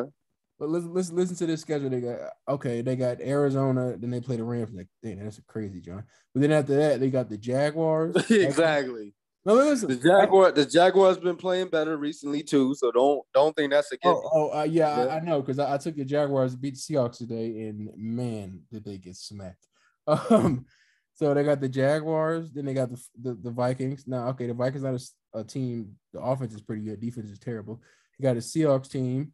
But 0.59 0.69
listen, 0.69 0.93
listen, 0.93 1.15
listen 1.15 1.35
to 1.35 1.45
this 1.45 1.61
schedule. 1.61 1.89
They 1.89 2.01
got 2.01 2.19
okay. 2.49 2.81
They 2.81 2.95
got 2.95 3.21
Arizona. 3.21 3.95
Then 3.97 4.09
they 4.09 4.21
play 4.21 4.37
the 4.37 4.43
Rams. 4.43 4.71
Like, 4.73 4.87
dang, 5.03 5.23
that's 5.23 5.37
a 5.37 5.43
crazy, 5.43 5.81
John. 5.81 6.03
But 6.33 6.41
then 6.41 6.51
after 6.51 6.75
that, 6.75 6.99
they 6.99 7.09
got 7.09 7.29
the 7.29 7.37
Jaguars. 7.37 8.15
exactly. 8.31 9.13
No, 9.47 9.53
listen. 9.53 9.87
The 9.87 9.95
Jaguar, 9.95 10.51
the 10.51 10.65
Jaguars 10.65 11.15
have 11.15 11.23
been 11.23 11.37
playing 11.37 11.69
better 11.69 11.95
recently 11.95 12.43
too. 12.43 12.75
So 12.75 12.91
don't 12.91 13.21
don't 13.33 13.55
think 13.55 13.71
that's 13.71 13.89
a 13.93 13.97
given. 13.97 14.17
Oh, 14.17 14.29
oh 14.51 14.59
uh, 14.59 14.63
yeah, 14.63 15.05
yeah, 15.05 15.05
I, 15.05 15.15
I 15.15 15.19
know 15.21 15.41
because 15.41 15.57
I, 15.57 15.73
I, 15.73 15.77
took 15.77 15.95
the 15.95 16.03
Jaguars 16.03 16.53
beat 16.53 16.73
the 16.73 16.79
Seahawks 16.81 17.19
today, 17.19 17.67
and 17.67 17.89
man, 17.95 18.59
did 18.69 18.83
they 18.83 18.97
get 18.97 19.15
smacked. 19.15 19.65
Um, 20.29 20.65
so 21.13 21.33
they 21.33 21.43
got 21.43 21.61
the 21.61 21.69
Jaguars. 21.69 22.51
Then 22.51 22.65
they 22.65 22.73
got 22.73 22.89
the 22.89 23.01
the, 23.21 23.33
the 23.35 23.51
Vikings. 23.51 24.05
Now, 24.05 24.27
okay, 24.29 24.47
the 24.47 24.53
Vikings 24.53 24.83
are 24.83 24.97
a, 25.33 25.39
a 25.39 25.43
team. 25.45 25.95
The 26.11 26.19
offense 26.19 26.53
is 26.53 26.61
pretty 26.61 26.81
good. 26.81 26.99
Defense 26.99 27.29
is 27.29 27.39
terrible. 27.39 27.81
You 28.17 28.23
got 28.23 28.35
a 28.35 28.39
Seahawks 28.39 28.89
team. 28.89 29.33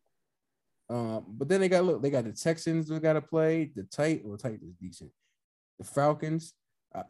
Um, 0.90 1.26
but 1.28 1.50
then 1.50 1.60
they 1.60 1.70
got 1.70 1.86
look, 1.86 2.04
they 2.04 2.12
got 2.12 2.26
the 2.26 2.34
Texans 2.34 2.88
they 2.88 3.00
got 3.00 3.14
to 3.14 3.22
play, 3.22 3.72
the 3.76 3.84
tight 3.84 4.22
well, 4.24 4.38
tight 4.38 4.60
is 4.62 4.76
decent. 4.80 5.10
The 5.80 5.86
Falcons, 5.86 6.54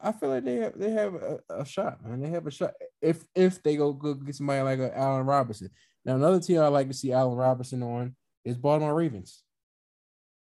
I, 0.02 0.12
feel 0.12 0.30
like 0.30 0.44
they 0.44 0.56
have 0.56 0.78
they 0.78 0.90
have 0.90 1.14
a, 1.14 1.38
a, 1.50 1.64
shot, 1.64 2.04
man. 2.04 2.20
They 2.20 2.30
have 2.30 2.46
a 2.46 2.50
shot 2.50 2.72
if 3.02 3.24
if 3.34 3.62
they 3.62 3.76
go 3.76 3.92
go 3.92 4.14
get 4.14 4.34
somebody 4.34 4.62
like 4.62 4.78
a 4.78 4.96
Allen 4.96 5.26
Robinson. 5.26 5.70
Now 6.04 6.16
another 6.16 6.40
team 6.40 6.60
I 6.60 6.68
like 6.68 6.88
to 6.88 6.94
see 6.94 7.12
Allen 7.12 7.36
Robinson 7.36 7.82
on 7.82 8.16
is 8.44 8.56
Baltimore 8.56 8.94
Ravens. 8.94 9.42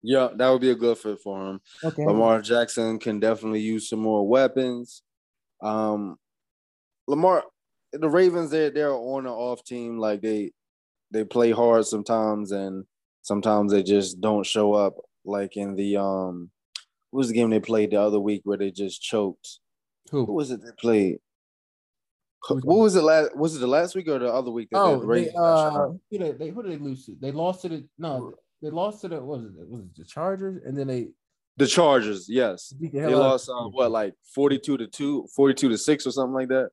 Yeah, 0.02 0.28
that 0.36 0.48
would 0.48 0.60
be 0.60 0.70
a 0.70 0.76
good 0.76 0.98
fit 0.98 1.18
for 1.20 1.50
him. 1.50 1.60
Okay. 1.82 2.06
Lamar 2.06 2.40
Jackson 2.40 2.98
can 2.98 3.18
definitely 3.18 3.60
use 3.60 3.88
some 3.88 3.98
more 3.98 4.26
weapons. 4.28 5.02
Um, 5.62 6.16
Lamar, 7.08 7.42
the 7.92 8.08
Ravens, 8.08 8.50
they're 8.50 8.70
they're 8.70 8.92
on 8.92 9.26
and 9.26 9.34
off 9.34 9.64
team. 9.64 9.98
Like 9.98 10.22
they 10.22 10.52
they 11.10 11.24
play 11.24 11.50
hard 11.50 11.86
sometimes, 11.86 12.52
and 12.52 12.84
Sometimes 13.26 13.72
they 13.72 13.82
just 13.82 14.20
don't 14.20 14.46
show 14.46 14.72
up. 14.74 14.94
Like 15.24 15.56
in 15.56 15.74
the 15.74 15.96
um, 15.96 16.48
what 17.16 17.20
was 17.20 17.28
the 17.28 17.34
game 17.34 17.48
they 17.48 17.60
played 17.60 17.92
the 17.92 17.96
other 17.98 18.20
week 18.20 18.42
where 18.44 18.58
they 18.58 18.70
just 18.70 19.00
choked? 19.00 19.60
Who? 20.10 20.26
Who 20.26 20.34
was 20.34 20.50
it 20.50 20.60
they 20.62 20.68
played? 20.78 21.16
What 22.46 22.76
was 22.78 22.94
it 22.94 23.00
last? 23.02 23.34
Was 23.34 23.56
it 23.56 23.60
the 23.60 23.66
last 23.66 23.94
week 23.94 24.06
or 24.06 24.18
the 24.18 24.30
other 24.30 24.50
week? 24.50 24.68
That 24.70 24.80
Oh, 24.80 25.00
the 25.00 25.06
they, 25.14 25.24
shut 25.24 25.34
uh, 25.36 25.88
who, 25.88 26.18
they, 26.18 26.32
they, 26.32 26.48
who 26.50 26.62
did 26.62 26.72
they 26.72 26.76
lose 26.76 27.06
to? 27.06 27.16
They 27.18 27.32
lost 27.32 27.62
to 27.62 27.70
the 27.70 27.86
no, 27.96 28.34
they 28.60 28.68
lost 28.68 29.00
to 29.00 29.08
the 29.08 29.16
what 29.16 29.40
was 29.40 29.46
it? 29.46 29.66
Was 29.66 29.80
it 29.80 29.96
the 29.96 30.04
Chargers? 30.04 30.60
And 30.62 30.76
then 30.76 30.88
they 30.88 31.08
the 31.56 31.66
Chargers. 31.66 32.28
Yes, 32.28 32.74
the 32.78 32.90
they 32.90 33.14
lost 33.14 33.48
uh, 33.48 33.66
what 33.68 33.90
like 33.90 34.12
forty-two 34.34 34.76
to 34.76 34.86
two, 34.86 35.26
42 35.34 35.70
to 35.70 35.78
six 35.78 36.06
or 36.06 36.10
something 36.10 36.34
like 36.34 36.48
that. 36.48 36.68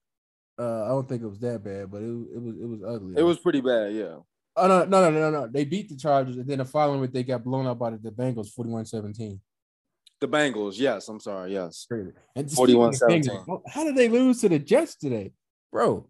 Uh, 0.59 0.83
I 0.83 0.89
don't 0.89 1.07
think 1.07 1.21
it 1.23 1.27
was 1.27 1.39
that 1.39 1.63
bad, 1.63 1.89
but 1.89 2.01
it, 2.01 2.07
was- 2.11 2.27
it 2.35 2.41
was 2.41 2.55
it 2.57 2.67
was 2.67 2.79
ugly. 2.85 3.13
It 3.17 3.23
was 3.23 3.39
pretty 3.39 3.61
bad. 3.61 3.93
Yeah. 3.93 4.17
Oh 4.57 4.67
no, 4.67 4.83
no, 4.83 5.09
no, 5.09 5.11
no, 5.11 5.31
no. 5.31 5.47
They 5.47 5.63
beat 5.63 5.87
the 5.87 5.95
Chargers, 5.95 6.35
and 6.35 6.45
then 6.45 6.57
the 6.57 6.65
following 6.65 6.99
week 6.99 7.13
they 7.13 7.23
got 7.23 7.45
blown 7.45 7.65
out 7.65 7.79
by 7.79 7.91
the, 7.91 7.97
the 7.97 8.11
Bengals 8.11 8.49
41-17. 8.53 9.39
The 10.21 10.27
Bengals. 10.27 10.77
Yes, 10.77 11.09
I'm 11.09 11.19
sorry. 11.19 11.53
Yes. 11.53 11.85
And 11.89 12.47
41-17. 12.47 13.25
Bengals, 13.25 13.61
How 13.67 13.83
did 13.83 13.95
they 13.95 14.07
lose 14.09 14.41
to 14.41 14.49
the 14.49 14.59
Jets 14.59 14.95
today, 14.95 15.33
bro? 15.71 16.07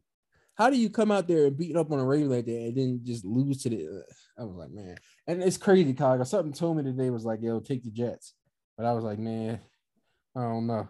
How 0.56 0.70
do 0.70 0.78
you 0.78 0.90
come 0.90 1.12
out 1.12 1.28
there 1.28 1.48
and 1.48 1.58
beat 1.58 1.76
up 1.76 1.92
on 1.92 2.00
a 2.00 2.06
Ravens 2.06 2.32
like 2.32 2.46
that 2.46 2.52
and 2.56 2.78
then 2.78 3.00
just 3.04 3.26
lose 3.26 3.64
to 3.64 3.70
the? 3.70 3.88
uh, 3.88 4.42
I 4.42 4.46
was 4.46 4.56
like, 4.56 4.72
man, 4.72 4.96
and 5.26 5.42
it's 5.42 5.58
crazy, 5.58 5.94
Kyle. 5.94 6.24
Something 6.26 6.54
told 6.54 6.78
me 6.78 6.84
today 6.84 7.10
was 7.10 7.26
like, 7.26 7.42
yo, 7.42 7.60
take 7.60 7.84
the 7.84 7.90
Jets, 7.90 8.36
but 8.78 8.86
I 8.86 8.94
was 8.94 9.04
like, 9.04 9.18
man, 9.18 9.60
I 10.36 10.42
don't 10.42 10.68
know. 10.68 10.88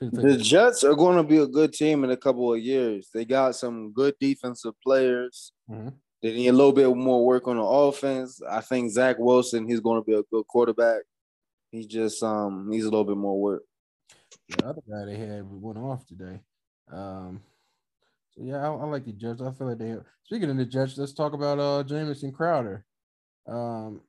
The 0.00 0.36
Jets 0.36 0.82
are 0.82 0.94
going 0.94 1.16
to 1.18 1.22
be 1.22 1.36
a 1.38 1.46
good 1.46 1.72
team 1.72 2.02
in 2.04 2.10
a 2.10 2.16
couple 2.16 2.52
of 2.52 2.58
years. 2.58 3.08
They 3.14 3.24
got 3.24 3.54
some 3.54 3.92
good 3.92 4.14
defensive 4.18 4.74
players. 4.82 5.52
Mhm. 5.70 5.92
They 6.22 6.32
need 6.32 6.48
a 6.48 6.52
little 6.52 6.72
bit 6.72 6.88
more 6.96 7.24
work 7.24 7.46
on 7.48 7.56
the 7.56 7.62
offense. 7.62 8.40
I 8.48 8.60
think 8.62 8.90
Zach 8.90 9.16
Wilson, 9.18 9.68
he's 9.68 9.80
going 9.80 10.00
to 10.00 10.04
be 10.04 10.14
a 10.14 10.22
good 10.24 10.46
quarterback. 10.48 11.02
He 11.72 11.86
just 11.86 12.22
um 12.22 12.68
needs 12.68 12.84
a 12.84 12.90
little 12.90 13.04
bit 13.04 13.16
more 13.16 13.40
work. 13.40 13.62
the 14.48 14.64
other 14.64 14.82
guy 14.88 15.06
they 15.06 15.16
had 15.16 15.42
went 15.44 15.78
off 15.78 16.06
today. 16.06 16.40
Um, 16.92 17.40
so 18.30 18.42
yeah, 18.44 18.58
I, 18.58 18.66
I 18.72 18.84
like 18.84 19.06
the 19.06 19.12
Jets. 19.12 19.40
I 19.40 19.50
feel 19.52 19.68
like 19.68 19.78
they. 19.78 19.96
Speaking 20.24 20.50
of 20.50 20.58
the 20.58 20.66
Jets, 20.66 20.98
let's 20.98 21.14
talk 21.14 21.32
about 21.32 21.58
uh 21.58 21.82
Jamison 21.82 22.30
Crowder. 22.30 22.84
Um, 23.48 24.02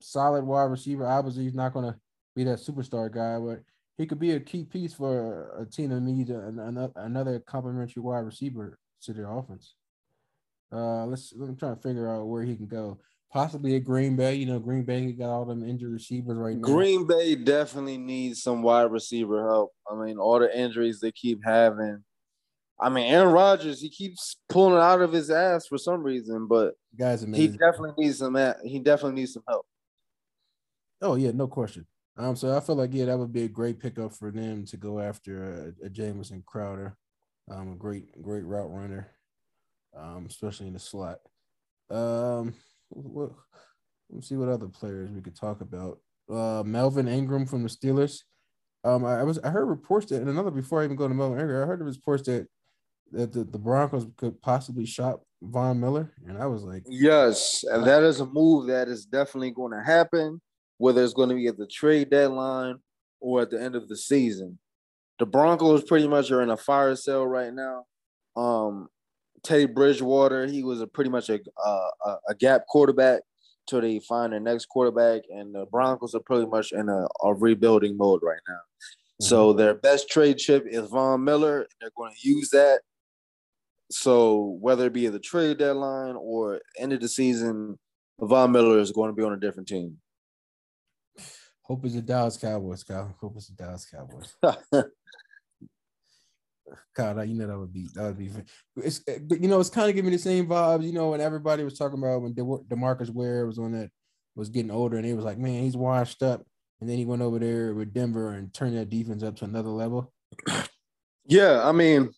solid 0.00 0.44
wide 0.44 0.64
receiver. 0.64 1.06
Obviously, 1.06 1.44
he's 1.44 1.54
not 1.54 1.74
to 1.74 1.96
be 2.34 2.44
that 2.44 2.58
superstar 2.58 3.12
guy, 3.12 3.38
but 3.38 3.62
he 3.98 4.06
could 4.06 4.18
be 4.18 4.32
a 4.32 4.40
key 4.40 4.64
piece 4.64 4.94
for 4.94 5.58
a 5.60 5.66
team 5.66 5.90
that 5.90 6.00
needs 6.00 6.30
an, 6.30 6.58
another 6.58 6.92
another 6.96 7.40
complementary 7.40 8.02
wide 8.02 8.20
receiver 8.20 8.78
to 9.02 9.12
their 9.12 9.30
offense. 9.30 9.74
Uh, 10.72 11.04
let's. 11.04 11.32
I'm 11.32 11.56
trying 11.56 11.76
to 11.76 11.82
figure 11.82 12.10
out 12.10 12.24
where 12.24 12.42
he 12.42 12.56
can 12.56 12.66
go. 12.66 12.98
Possibly 13.32 13.76
at 13.76 13.84
Green 13.84 14.16
Bay. 14.16 14.36
You 14.36 14.46
know, 14.46 14.58
Green 14.58 14.84
Bay 14.84 15.12
got 15.12 15.30
all 15.30 15.44
them 15.44 15.62
injured 15.68 15.92
receivers 15.92 16.36
right 16.36 16.56
now. 16.56 16.62
Green 16.62 17.06
Bay 17.06 17.34
definitely 17.34 17.98
needs 17.98 18.42
some 18.42 18.62
wide 18.62 18.90
receiver 18.90 19.46
help. 19.48 19.72
I 19.90 19.94
mean, 19.94 20.18
all 20.18 20.38
the 20.38 20.58
injuries 20.58 21.00
they 21.00 21.12
keep 21.12 21.40
having. 21.44 22.04
I 22.80 22.90
mean, 22.90 23.12
Aaron 23.12 23.32
Rodgers, 23.32 23.80
he 23.80 23.88
keeps 23.88 24.36
pulling 24.48 24.74
it 24.74 24.80
out 24.80 25.00
of 25.00 25.12
his 25.12 25.30
ass 25.30 25.66
for 25.66 25.78
some 25.78 26.02
reason, 26.02 26.46
but 26.46 26.74
guys, 26.98 27.22
he 27.22 27.48
definitely 27.48 28.04
needs 28.04 28.18
some. 28.18 28.36
He 28.64 28.78
definitely 28.78 29.20
needs 29.20 29.32
some 29.32 29.44
help. 29.48 29.66
Oh 31.00 31.14
yeah, 31.14 31.30
no 31.32 31.46
question. 31.46 31.86
Um, 32.18 32.36
so 32.36 32.56
I 32.56 32.60
feel 32.60 32.76
like 32.76 32.92
yeah, 32.92 33.06
that 33.06 33.18
would 33.18 33.32
be 33.32 33.44
a 33.44 33.48
great 33.48 33.80
pickup 33.80 34.12
for 34.12 34.30
them 34.30 34.64
to 34.66 34.76
go 34.76 35.00
after 35.00 35.74
a, 35.82 35.86
a 35.86 35.88
Jamison 35.88 36.42
Crowder, 36.46 36.96
um, 37.50 37.72
a 37.72 37.76
great 37.76 38.20
great 38.22 38.44
route 38.44 38.70
runner, 38.70 39.08
um, 39.96 40.26
especially 40.28 40.66
in 40.66 40.72
the 40.74 40.78
slot. 40.78 41.18
Um, 41.90 42.54
what, 42.90 43.32
let's 44.10 44.28
see 44.28 44.36
what 44.36 44.48
other 44.48 44.68
players 44.68 45.10
we 45.10 45.20
could 45.20 45.36
talk 45.36 45.60
about. 45.60 45.98
Uh, 46.30 46.62
Melvin 46.64 47.08
Ingram 47.08 47.46
from 47.46 47.62
the 47.62 47.68
Steelers. 47.68 48.22
Um, 48.84 49.04
I, 49.04 49.20
I 49.20 49.22
was 49.22 49.38
I 49.40 49.50
heard 49.50 49.66
reports 49.66 50.06
that 50.06 50.20
and 50.20 50.28
another 50.28 50.50
before 50.50 50.80
I 50.80 50.84
even 50.84 50.96
go 50.96 51.08
to 51.08 51.14
Melvin 51.14 51.40
Ingram, 51.40 51.62
I 51.62 51.66
heard 51.66 51.80
reports 51.80 52.24
that 52.24 52.46
that 53.12 53.32
the, 53.32 53.44
the 53.44 53.58
Broncos 53.58 54.06
could 54.16 54.40
possibly 54.42 54.86
shop 54.86 55.22
Von 55.42 55.80
Miller, 55.80 56.12
and 56.26 56.38
I 56.38 56.46
was 56.46 56.62
like, 56.62 56.82
Yes, 56.88 57.64
and 57.70 57.84
that 57.84 58.02
is 58.02 58.20
a 58.20 58.26
move 58.26 58.66
that 58.68 58.88
is 58.88 59.04
definitely 59.04 59.50
going 59.50 59.72
to 59.72 59.82
happen, 59.82 60.40
whether 60.78 61.02
it's 61.02 61.14
going 61.14 61.28
to 61.28 61.34
be 61.34 61.46
at 61.46 61.56
the 61.56 61.66
trade 61.66 62.10
deadline 62.10 62.78
or 63.20 63.42
at 63.42 63.50
the 63.50 63.60
end 63.60 63.76
of 63.76 63.88
the 63.88 63.96
season. 63.96 64.58
The 65.18 65.26
Broncos 65.26 65.84
pretty 65.84 66.08
much 66.08 66.30
are 66.30 66.42
in 66.42 66.50
a 66.50 66.56
fire 66.56 66.94
sale 66.96 67.26
right 67.26 67.52
now. 67.52 67.84
Um, 68.36 68.88
Teddy 69.46 69.66
Bridgewater, 69.66 70.46
he 70.46 70.62
was 70.62 70.80
a 70.80 70.86
pretty 70.86 71.10
much 71.10 71.28
a 71.28 71.40
uh, 71.64 71.88
a, 72.04 72.16
a 72.30 72.34
gap 72.34 72.66
quarterback 72.66 73.22
till 73.66 73.80
they 73.80 74.00
find 74.00 74.32
their 74.32 74.40
next 74.40 74.66
quarterback, 74.66 75.22
and 75.30 75.54
the 75.54 75.66
Broncos 75.66 76.14
are 76.14 76.20
pretty 76.20 76.46
much 76.46 76.72
in 76.72 76.88
a, 76.88 77.06
a 77.22 77.34
rebuilding 77.34 77.96
mode 77.96 78.20
right 78.22 78.40
now. 78.48 78.60
So 79.20 79.52
their 79.52 79.74
best 79.74 80.10
trade 80.10 80.38
chip 80.38 80.66
is 80.66 80.88
Von 80.90 81.24
Miller. 81.24 81.66
They're 81.80 81.90
going 81.96 82.12
to 82.12 82.28
use 82.28 82.50
that. 82.50 82.80
So 83.90 84.58
whether 84.60 84.86
it 84.86 84.92
be 84.92 85.06
the 85.08 85.18
trade 85.18 85.58
deadline 85.58 86.16
or 86.16 86.60
end 86.78 86.92
of 86.92 87.00
the 87.00 87.08
season, 87.08 87.78
Von 88.20 88.52
Miller 88.52 88.78
is 88.78 88.92
going 88.92 89.10
to 89.10 89.16
be 89.16 89.22
on 89.22 89.32
a 89.32 89.40
different 89.40 89.68
team. 89.68 89.98
hope 91.62 91.84
it's 91.84 91.94
the 91.94 92.02
Dallas 92.02 92.36
Cowboys, 92.36 92.84
Kyle. 92.84 93.14
Hope 93.20 93.34
it's 93.36 93.48
the 93.48 93.54
Dallas 93.54 93.86
Cowboys. 93.86 94.36
God, 96.94 97.28
you 97.28 97.34
know 97.34 97.46
that 97.46 97.58
would 97.58 97.72
be 97.72 97.88
that 97.94 98.02
would 98.02 98.18
be. 98.18 98.30
It's 98.76 99.00
but 99.00 99.40
you 99.40 99.48
know 99.48 99.60
it's 99.60 99.70
kind 99.70 99.88
of 99.88 99.94
giving 99.94 100.10
me 100.10 100.16
the 100.16 100.22
same 100.22 100.46
vibes. 100.46 100.84
You 100.84 100.92
know 100.92 101.10
when 101.10 101.20
everybody 101.20 101.64
was 101.64 101.78
talking 101.78 101.98
about 101.98 102.22
when 102.22 102.34
De- 102.34 102.42
Demarcus 102.42 103.10
Ware 103.10 103.46
was 103.46 103.58
on 103.58 103.72
that 103.72 103.90
was 104.34 104.48
getting 104.48 104.70
older 104.70 104.96
and 104.96 105.06
he 105.06 105.14
was 105.14 105.24
like, 105.24 105.38
man, 105.38 105.62
he's 105.62 105.76
washed 105.76 106.22
up, 106.22 106.44
and 106.80 106.88
then 106.88 106.96
he 106.96 107.04
went 107.04 107.22
over 107.22 107.38
there 107.38 107.74
with 107.74 107.94
Denver 107.94 108.32
and 108.32 108.52
turned 108.52 108.76
that 108.76 108.90
defense 108.90 109.22
up 109.22 109.36
to 109.36 109.44
another 109.44 109.70
level. 109.70 110.12
yeah, 111.26 111.66
I 111.66 111.72
mean, 111.72 112.10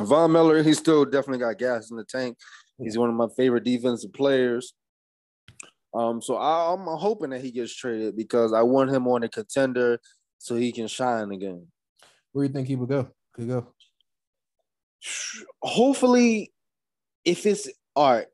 Von 0.00 0.32
Miller, 0.32 0.62
he's 0.62 0.78
still 0.78 1.04
definitely 1.04 1.38
got 1.38 1.58
gas 1.58 1.90
in 1.90 1.96
the 1.96 2.04
tank. 2.04 2.36
He's 2.78 2.96
one 2.96 3.10
of 3.10 3.16
my 3.16 3.26
favorite 3.36 3.64
defensive 3.64 4.12
players. 4.12 4.72
Um, 5.94 6.22
so 6.22 6.36
I, 6.36 6.72
I'm 6.72 6.86
hoping 6.86 7.30
that 7.30 7.40
he 7.40 7.50
gets 7.50 7.74
traded 7.74 8.16
because 8.16 8.52
I 8.52 8.62
want 8.62 8.90
him 8.90 9.08
on 9.08 9.24
a 9.24 9.28
contender 9.28 10.00
so 10.38 10.54
he 10.54 10.70
can 10.70 10.86
shine 10.86 11.32
again. 11.32 11.66
Where 12.32 12.46
do 12.46 12.48
you 12.48 12.54
think 12.54 12.68
he 12.68 12.76
would 12.76 12.88
go? 12.88 13.08
Could 13.38 13.48
go. 13.48 13.66
hopefully 15.62 16.52
if 17.24 17.46
it's 17.46 17.68
all 17.94 18.12
right 18.14 18.26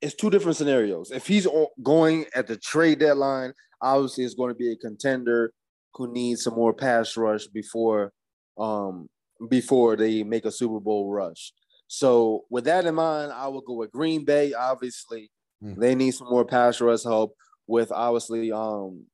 it's 0.00 0.14
two 0.14 0.30
different 0.30 0.56
scenarios 0.56 1.10
if 1.10 1.26
he's 1.26 1.46
going 1.82 2.24
at 2.34 2.46
the 2.46 2.56
trade 2.56 2.98
deadline 3.00 3.52
obviously 3.82 4.24
it's 4.24 4.34
going 4.34 4.48
to 4.50 4.54
be 4.58 4.72
a 4.72 4.76
contender 4.76 5.52
who 5.94 6.10
needs 6.12 6.42
some 6.42 6.54
more 6.54 6.72
pass 6.72 7.16
rush 7.16 7.46
before 7.48 8.12
um 8.58 9.08
before 9.50 9.96
they 9.96 10.22
make 10.22 10.44
a 10.46 10.50
super 10.50 10.80
bowl 10.80 11.10
rush 11.12 11.52
so 11.88 12.44
with 12.50 12.64
that 12.64 12.86
in 12.86 12.94
mind 12.94 13.30
i 13.32 13.46
will 13.48 13.60
go 13.60 13.74
with 13.74 13.92
green 13.92 14.24
bay 14.24 14.52
obviously 14.54 15.30
Hmm. 15.62 15.80
they 15.80 15.94
need 15.94 16.10
some 16.10 16.28
more 16.28 16.44
pass 16.44 16.82
rush 16.82 17.02
help 17.04 17.34
with 17.66 17.90
obviously 17.90 18.52
um 18.52 19.06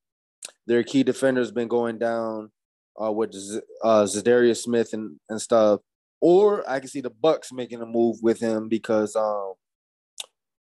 their 0.67 0.83
key 0.83 1.05
defenders 1.05 1.53
been 1.53 1.69
going 1.69 1.99
down 1.99 2.51
uh, 3.01 3.13
with 3.13 3.33
Z- 3.33 3.61
uh, 3.83 4.05
Zadarius 4.05 4.63
Smith 4.63 4.93
and, 4.93 5.19
and 5.29 5.41
stuff. 5.41 5.81
Or 6.21 6.69
I 6.69 6.81
can 6.81 6.89
see 6.89 7.01
the 7.01 7.11
Bucks 7.11 7.53
making 7.53 7.83
a 7.83 7.87
move 7.87 8.19
with 8.23 8.41
him 8.41 8.69
because 8.69 9.17
um, 9.17 9.55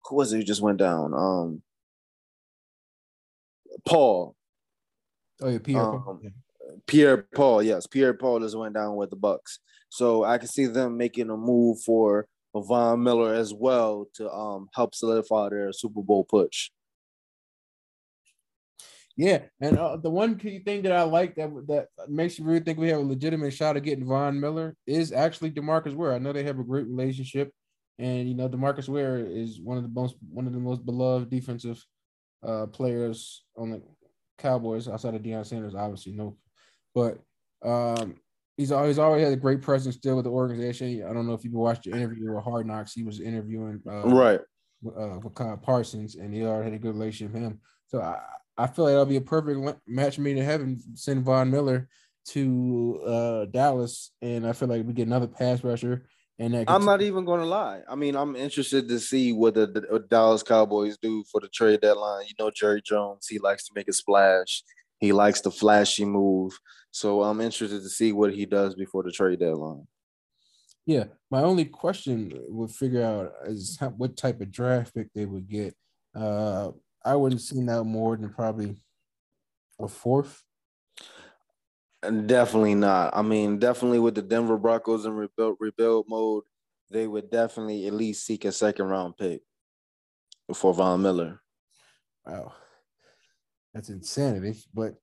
who 0.07 0.17
was 0.17 0.33
it 0.33 0.38
who 0.38 0.43
just 0.43 0.62
went 0.62 0.79
down? 0.79 1.12
Um, 1.14 1.62
Paul, 3.87 4.35
Oh 5.43 5.49
yeah, 5.49 5.59
Pierre. 5.59 5.83
Um, 5.83 6.33
Pierre 6.87 7.17
Paul. 7.35 7.62
Yes, 7.62 7.87
Pierre 7.87 8.14
Paul 8.14 8.41
just 8.41 8.57
went 8.57 8.75
down 8.75 8.97
with 8.97 9.11
the 9.11 9.17
Bucks. 9.17 9.59
So 9.88 10.25
I 10.25 10.38
can 10.38 10.49
see 10.49 10.67
them 10.67 10.97
making 10.97 11.31
a 11.31 11.37
move 11.37 11.81
for 11.83 12.26
Von 12.55 13.02
Miller 13.02 13.35
as 13.35 13.52
well 13.52 14.07
to 14.14 14.31
um 14.31 14.69
help 14.75 14.95
solidify 14.95 15.49
their 15.49 15.73
Super 15.73 16.02
Bowl 16.02 16.25
push. 16.25 16.71
Yeah, 19.16 19.42
and 19.61 19.78
uh, 19.78 19.99
the 19.99 20.09
one 20.11 20.38
key 20.38 20.61
thing 20.61 20.83
that 20.83 20.92
I 20.92 21.02
like 21.02 21.35
that 21.37 21.50
that 21.69 21.88
makes 22.09 22.38
you 22.38 22.45
really 22.47 22.61
think 22.61 22.78
we 22.78 22.88
have 22.88 23.00
a 23.00 23.04
legitimate 23.04 23.52
shot 23.52 23.76
of 23.76 23.83
getting 23.83 24.07
Von 24.07 24.40
Miller 24.40 24.75
is 24.87 25.12
actually 25.12 25.50
Demarcus 25.50 25.95
Ware. 25.95 26.14
I 26.14 26.19
know 26.19 26.33
they 26.33 26.45
have 26.45 26.59
a 26.59 26.64
great 26.64 26.87
relationship, 26.87 27.52
and 27.99 28.26
you 28.26 28.35
know 28.35 28.49
Demarcus 28.49 28.88
Ware 28.88 29.19
is 29.19 29.61
one 29.61 29.76
of 29.76 29.83
the 29.83 29.90
most 29.90 30.16
one 30.31 30.47
of 30.47 30.54
the 30.54 30.59
most 30.59 30.87
beloved 30.87 31.28
defensive 31.28 31.85
uh, 32.42 32.66
players 32.66 33.45
on 33.57 33.71
the 33.71 33.83
Cowboys 34.38 34.88
outside 34.88 35.14
of 35.14 35.23
Deion 35.23 35.45
Sanders, 35.45 35.75
obviously 35.75 36.12
no, 36.12 36.38
but 36.95 37.19
um, 37.62 38.16
he's 38.57 38.73
always 38.73 38.99
always 38.99 39.23
had 39.23 39.33
a 39.35 39.37
great 39.37 39.61
presence 39.61 39.97
still 39.97 40.16
with 40.16 40.25
the 40.25 40.31
organization. 40.31 41.04
I 41.09 41.12
don't 41.12 41.26
know 41.26 41.35
if 41.35 41.45
you 41.45 41.50
watched 41.52 41.85
the 41.85 41.90
interview 41.92 42.33
with 42.33 42.45
Hard 42.45 42.66
Knocks. 42.66 42.95
He 42.95 43.02
was 43.04 43.21
interviewing 43.21 43.83
uh, 43.87 44.09
Right. 44.09 44.40
uh, 44.87 45.19
with 45.23 45.35
Kyle 45.35 45.59
Parsons, 45.59 46.14
and 46.16 46.33
he 46.35 46.45
already 46.45 46.71
had 46.71 46.81
a 46.81 46.83
good 46.83 46.95
relationship 46.95 47.35
with 47.35 47.42
him. 47.42 47.61
So 47.87 48.00
I, 48.00 48.19
I 48.56 48.66
feel 48.66 48.85
like 48.85 48.92
that'll 48.92 49.06
be 49.06 49.16
a 49.16 49.21
perfect 49.21 49.80
match 49.87 50.18
made 50.18 50.37
in 50.37 50.44
heaven. 50.44 50.80
Send 50.94 51.25
Von 51.25 51.50
Miller 51.50 51.88
to 52.28 53.00
uh, 53.06 53.44
Dallas, 53.47 54.11
and 54.21 54.47
I 54.47 54.52
feel 54.52 54.68
like 54.68 54.87
we 54.87 54.92
get 54.92 55.06
another 55.06 55.26
pass 55.26 55.64
rusher. 55.64 56.06
And 56.38 56.54
that 56.54 56.68
I'm 56.68 56.85
not 56.85 57.02
even 57.02 57.25
going 57.25 57.40
to 57.40 57.47
lie. 57.47 57.82
I 57.88 57.94
mean, 57.94 58.16
I'm 58.16 58.35
interested 58.35 58.88
to 58.88 58.99
see 58.99 59.32
what 59.32 59.54
the, 59.54 59.66
the 59.66 60.04
Dallas 60.09 60.42
Cowboys 60.42 60.97
do 61.00 61.25
for 61.30 61.40
the 61.40 61.49
trade 61.49 61.80
deadline. 61.82 62.25
You 62.26 62.35
know, 62.38 62.50
Jerry 62.50 62.82
Jones, 62.82 63.26
he 63.28 63.38
likes 63.38 63.66
to 63.66 63.73
make 63.75 63.88
a 63.88 63.92
splash. 63.92 64.62
He 64.99 65.12
likes 65.12 65.40
the 65.40 65.50
flashy 65.50 66.04
move. 66.04 66.59
So 66.90 67.23
I'm 67.23 67.40
interested 67.40 67.82
to 67.82 67.88
see 67.88 68.12
what 68.12 68.35
he 68.35 68.47
does 68.47 68.75
before 68.75 69.02
the 69.02 69.12
trade 69.12 69.40
deadline. 69.40 69.87
Yeah, 70.85 71.04
my 71.30 71.42
only 71.42 71.66
question 71.66 72.32
would 72.49 72.71
figure 72.71 73.04
out 73.04 73.32
is 73.47 73.76
how, 73.78 73.90
what 73.90 74.16
type 74.16 74.40
of 74.40 74.50
draft 74.50 74.94
pick 74.94 75.12
they 75.14 75.26
would 75.26 75.49
get. 75.49 75.75
Uh, 76.14 76.73
I 77.04 77.16
wouldn't 77.16 77.40
seen 77.40 77.66
that 77.66 77.85
more 77.85 78.16
than 78.16 78.30
probably 78.30 78.76
a 79.78 79.88
fourth. 79.88 80.42
Definitely 82.02 82.75
not. 82.75 83.16
I 83.16 83.23
mean, 83.23 83.59
definitely 83.59 84.00
with 84.00 84.14
the 84.14 84.23
Denver 84.23 84.56
Broncos 84.56 85.04
in 85.04 85.12
rebuild 85.12 85.56
rebuild 85.61 86.06
mode, 86.09 86.42
they 86.90 87.06
would 87.06 87.30
definitely 87.30 87.87
at 87.87 87.94
least 87.94 88.26
seek 88.26 88.44
a 88.44 88.52
second 88.52 88.87
round 88.87 89.16
pick 89.16 89.40
for 90.52 90.75
Von 90.75 91.02
Miller. 91.02 91.40
Wow, 92.26 92.54
that's 93.73 93.88
insanity. 93.88 94.59
But 94.75 94.94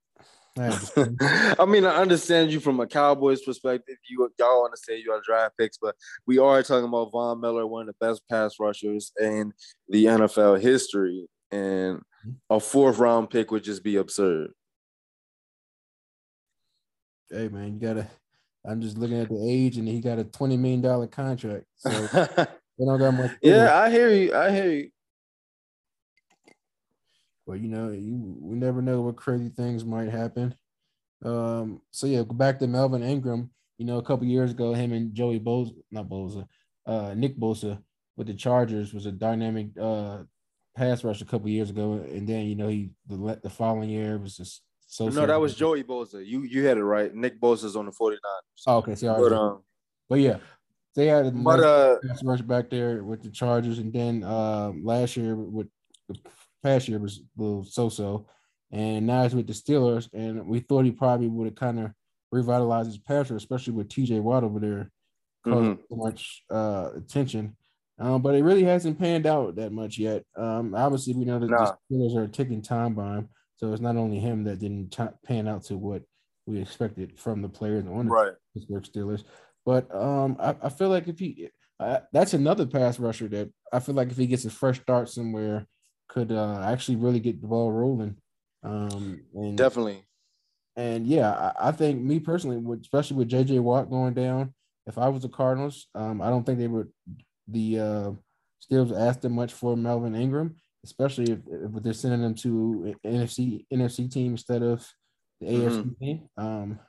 I, 0.57 1.55
I 1.59 1.65
mean, 1.65 1.85
I 1.85 1.95
understand 1.95 2.51
you 2.51 2.59
from 2.59 2.79
a 2.79 2.87
Cowboys 2.87 3.41
perspective. 3.43 3.95
You 4.09 4.29
y'all 4.37 4.61
want 4.61 4.73
to 4.75 4.81
say 4.81 4.99
you 4.99 5.11
are 5.11 5.21
draft 5.25 5.57
picks, 5.57 5.77
but 5.77 5.95
we 6.27 6.37
are 6.37 6.63
talking 6.63 6.87
about 6.87 7.11
Von 7.11 7.39
Miller, 7.39 7.65
one 7.65 7.87
of 7.87 7.95
the 7.97 8.05
best 8.05 8.21
pass 8.29 8.55
rushers 8.59 9.11
in 9.21 9.53
the 9.87 10.05
NFL 10.05 10.59
history, 10.59 11.27
and 11.51 11.97
mm-hmm. 11.97 12.31
a 12.49 12.59
fourth 12.59 12.97
round 12.99 13.29
pick 13.29 13.51
would 13.51 13.63
just 13.63 13.83
be 13.83 13.97
absurd. 13.97 14.51
Hey 17.29 17.47
man, 17.47 17.73
you 17.73 17.79
gotta. 17.79 18.07
I'm 18.65 18.81
just 18.81 18.97
looking 18.97 19.19
at 19.19 19.29
the 19.29 19.49
age, 19.49 19.77
and 19.77 19.87
he 19.87 20.01
got 20.01 20.19
a 20.19 20.23
twenty 20.23 20.57
million 20.57 20.81
dollar 20.81 21.07
contract. 21.07 21.65
So 21.77 21.89
they 22.11 22.85
don't 22.85 22.99
got 22.99 23.13
much. 23.13 23.31
Yeah, 23.41 23.77
I 23.79 23.89
hear 23.89 24.09
you. 24.09 24.33
I 24.33 24.51
hear 24.51 24.71
you. 24.71 24.89
But 27.45 27.61
you 27.61 27.69
know, 27.69 27.91
you 27.91 28.37
we 28.41 28.55
never 28.55 28.81
know 28.81 29.01
what 29.01 29.15
crazy 29.15 29.49
things 29.49 29.85
might 29.85 30.09
happen. 30.09 30.55
Um, 31.23 31.81
so 31.91 32.07
yeah, 32.07 32.23
go 32.23 32.33
back 32.33 32.59
to 32.59 32.67
Melvin 32.67 33.03
Ingram. 33.03 33.51
You 33.77 33.85
know, 33.85 33.97
a 33.97 34.03
couple 34.03 34.25
years 34.25 34.51
ago, 34.51 34.73
him 34.73 34.91
and 34.91 35.13
Joey 35.13 35.39
Bosa, 35.39 35.73
not 35.89 36.09
Bosa, 36.09 36.45
uh, 36.85 37.13
Nick 37.15 37.37
Bosa 37.37 37.81
with 38.17 38.27
the 38.27 38.33
Chargers 38.33 38.93
was 38.93 39.05
a 39.05 39.11
dynamic 39.11 39.67
uh 39.81 40.23
pass 40.79 41.03
rush 41.03 41.21
a 41.21 41.25
couple 41.25 41.49
years 41.49 41.69
ago, 41.69 41.93
and 41.93 42.27
then 42.27 42.45
you 42.45 42.55
know 42.55 42.69
he 42.69 42.91
the 43.07 43.39
the 43.43 43.49
following 43.49 43.89
year 43.89 44.17
was 44.17 44.37
just 44.37 44.61
so. 44.87 45.09
No, 45.09 45.25
that 45.25 45.39
was 45.39 45.53
Joey 45.53 45.83
Bosa. 45.83 46.25
You 46.25 46.43
you 46.43 46.65
had 46.65 46.77
it 46.77 46.83
right. 46.83 47.13
Nick 47.13 47.39
Bosa's 47.39 47.75
on 47.75 47.85
the 47.85 47.91
49ers. 47.91 48.17
Oh, 48.65 48.77
okay, 48.77 48.95
so 48.95 49.13
but, 49.19 49.33
um, 49.33 49.63
but 50.07 50.19
yeah, 50.19 50.37
they 50.95 51.07
had 51.07 51.25
a 51.25 51.31
but, 51.31 51.59
uh, 51.59 51.97
pass 52.07 52.23
rush 52.23 52.41
back 52.41 52.69
there 52.69 53.03
with 53.03 53.21
the 53.21 53.29
Chargers, 53.29 53.79
and 53.79 53.91
then 53.91 54.23
uh, 54.23 54.71
last 54.81 55.17
year 55.17 55.35
with 55.35 55.67
the 56.07 56.17
past 56.63 56.87
year 56.87 56.97
was 56.97 57.19
a 57.19 57.41
little 57.41 57.63
so-so, 57.65 58.25
and 58.71 59.05
now 59.05 59.23
he's 59.23 59.35
with 59.35 59.47
the 59.47 59.53
Steelers, 59.53 60.09
and 60.13 60.47
we 60.47 60.61
thought 60.61 60.85
he 60.85 60.91
probably 60.91 61.27
would 61.27 61.45
have 61.45 61.55
kind 61.55 61.79
of 61.79 61.91
revitalized 62.31 62.87
his 62.87 62.97
passer, 62.97 63.35
especially 63.35 63.73
with 63.73 63.89
T.J. 63.89 64.21
Watt 64.21 64.45
over 64.45 64.59
there, 64.59 64.91
causing 65.43 65.75
mm-hmm. 65.75 65.81
so 65.89 65.95
much 65.95 66.43
uh, 66.49 66.89
attention. 66.95 67.57
Um, 67.99 68.21
but 68.21 68.35
it 68.35 68.43
really 68.43 68.63
hasn't 68.63 68.97
panned 68.97 69.25
out 69.25 69.57
that 69.57 69.73
much 69.73 69.97
yet. 69.97 70.23
Um, 70.37 70.73
obviously, 70.73 71.13
we 71.13 71.25
know 71.25 71.39
that 71.39 71.49
nah. 71.49 71.75
the 71.89 71.95
Steelers 71.95 72.15
are 72.15 72.27
ticking 72.27 72.61
time 72.61 72.93
bomb, 72.93 73.29
so 73.57 73.73
it's 73.73 73.81
not 73.81 73.97
only 73.97 74.19
him 74.19 74.45
that 74.45 74.59
didn't 74.59 74.91
t- 74.91 75.03
pan 75.25 75.47
out 75.47 75.63
to 75.65 75.77
what 75.77 76.03
we 76.45 76.61
expected 76.61 77.19
from 77.19 77.41
the 77.41 77.49
players 77.49 77.85
on 77.85 78.05
the 78.05 78.11
right. 78.11 78.33
Pittsburgh 78.53 78.83
Steelers. 78.83 79.23
But 79.65 79.93
um, 79.93 80.37
I, 80.39 80.55
I, 80.63 80.69
feel 80.69 80.89
like 80.89 81.07
if 81.07 81.19
he, 81.19 81.49
uh, 81.79 81.99
that's 82.13 82.33
another 82.33 82.65
pass 82.65 82.99
rusher 82.99 83.27
that 83.27 83.51
I 83.71 83.79
feel 83.79 83.95
like 83.95 84.09
if 84.09 84.17
he 84.17 84.27
gets 84.27 84.45
a 84.45 84.49
fresh 84.49 84.79
start 84.79 85.09
somewhere, 85.09 85.67
could 86.07 86.31
uh, 86.31 86.61
actually 86.65 86.95
really 86.95 87.19
get 87.19 87.41
the 87.41 87.47
ball 87.47 87.71
rolling. 87.71 88.15
Um, 88.63 89.21
and, 89.35 89.57
Definitely. 89.57 90.03
And 90.75 91.05
yeah, 91.05 91.31
I, 91.31 91.69
I, 91.69 91.71
think 91.71 92.01
me 92.01 92.19
personally, 92.19 92.63
especially 92.81 93.17
with 93.17 93.29
JJ 93.29 93.59
Watt 93.59 93.89
going 93.89 94.13
down, 94.13 94.53
if 94.87 94.97
I 94.97 95.09
was 95.09 95.21
the 95.21 95.29
Cardinals, 95.29 95.87
um, 95.93 96.21
I 96.21 96.29
don't 96.29 96.45
think 96.45 96.57
they 96.57 96.67
would 96.67 96.87
the 97.51 97.79
uh, 97.79 98.11
Steelers 98.63 99.21
them 99.21 99.33
much 99.33 99.53
for 99.53 99.75
Melvin 99.75 100.15
Ingram, 100.15 100.55
especially 100.83 101.31
if, 101.31 101.39
if 101.47 101.83
they're 101.83 101.93
sending 101.93 102.21
them 102.21 102.35
to 102.35 102.95
NFC 103.05 103.65
NFC 103.71 104.11
team 104.11 104.31
instead 104.33 104.63
of 104.63 104.87
the 105.41 105.47
mm-hmm. 105.47 105.67
AFC 105.67 105.99
team. 105.99 106.29
Um, 106.37 106.79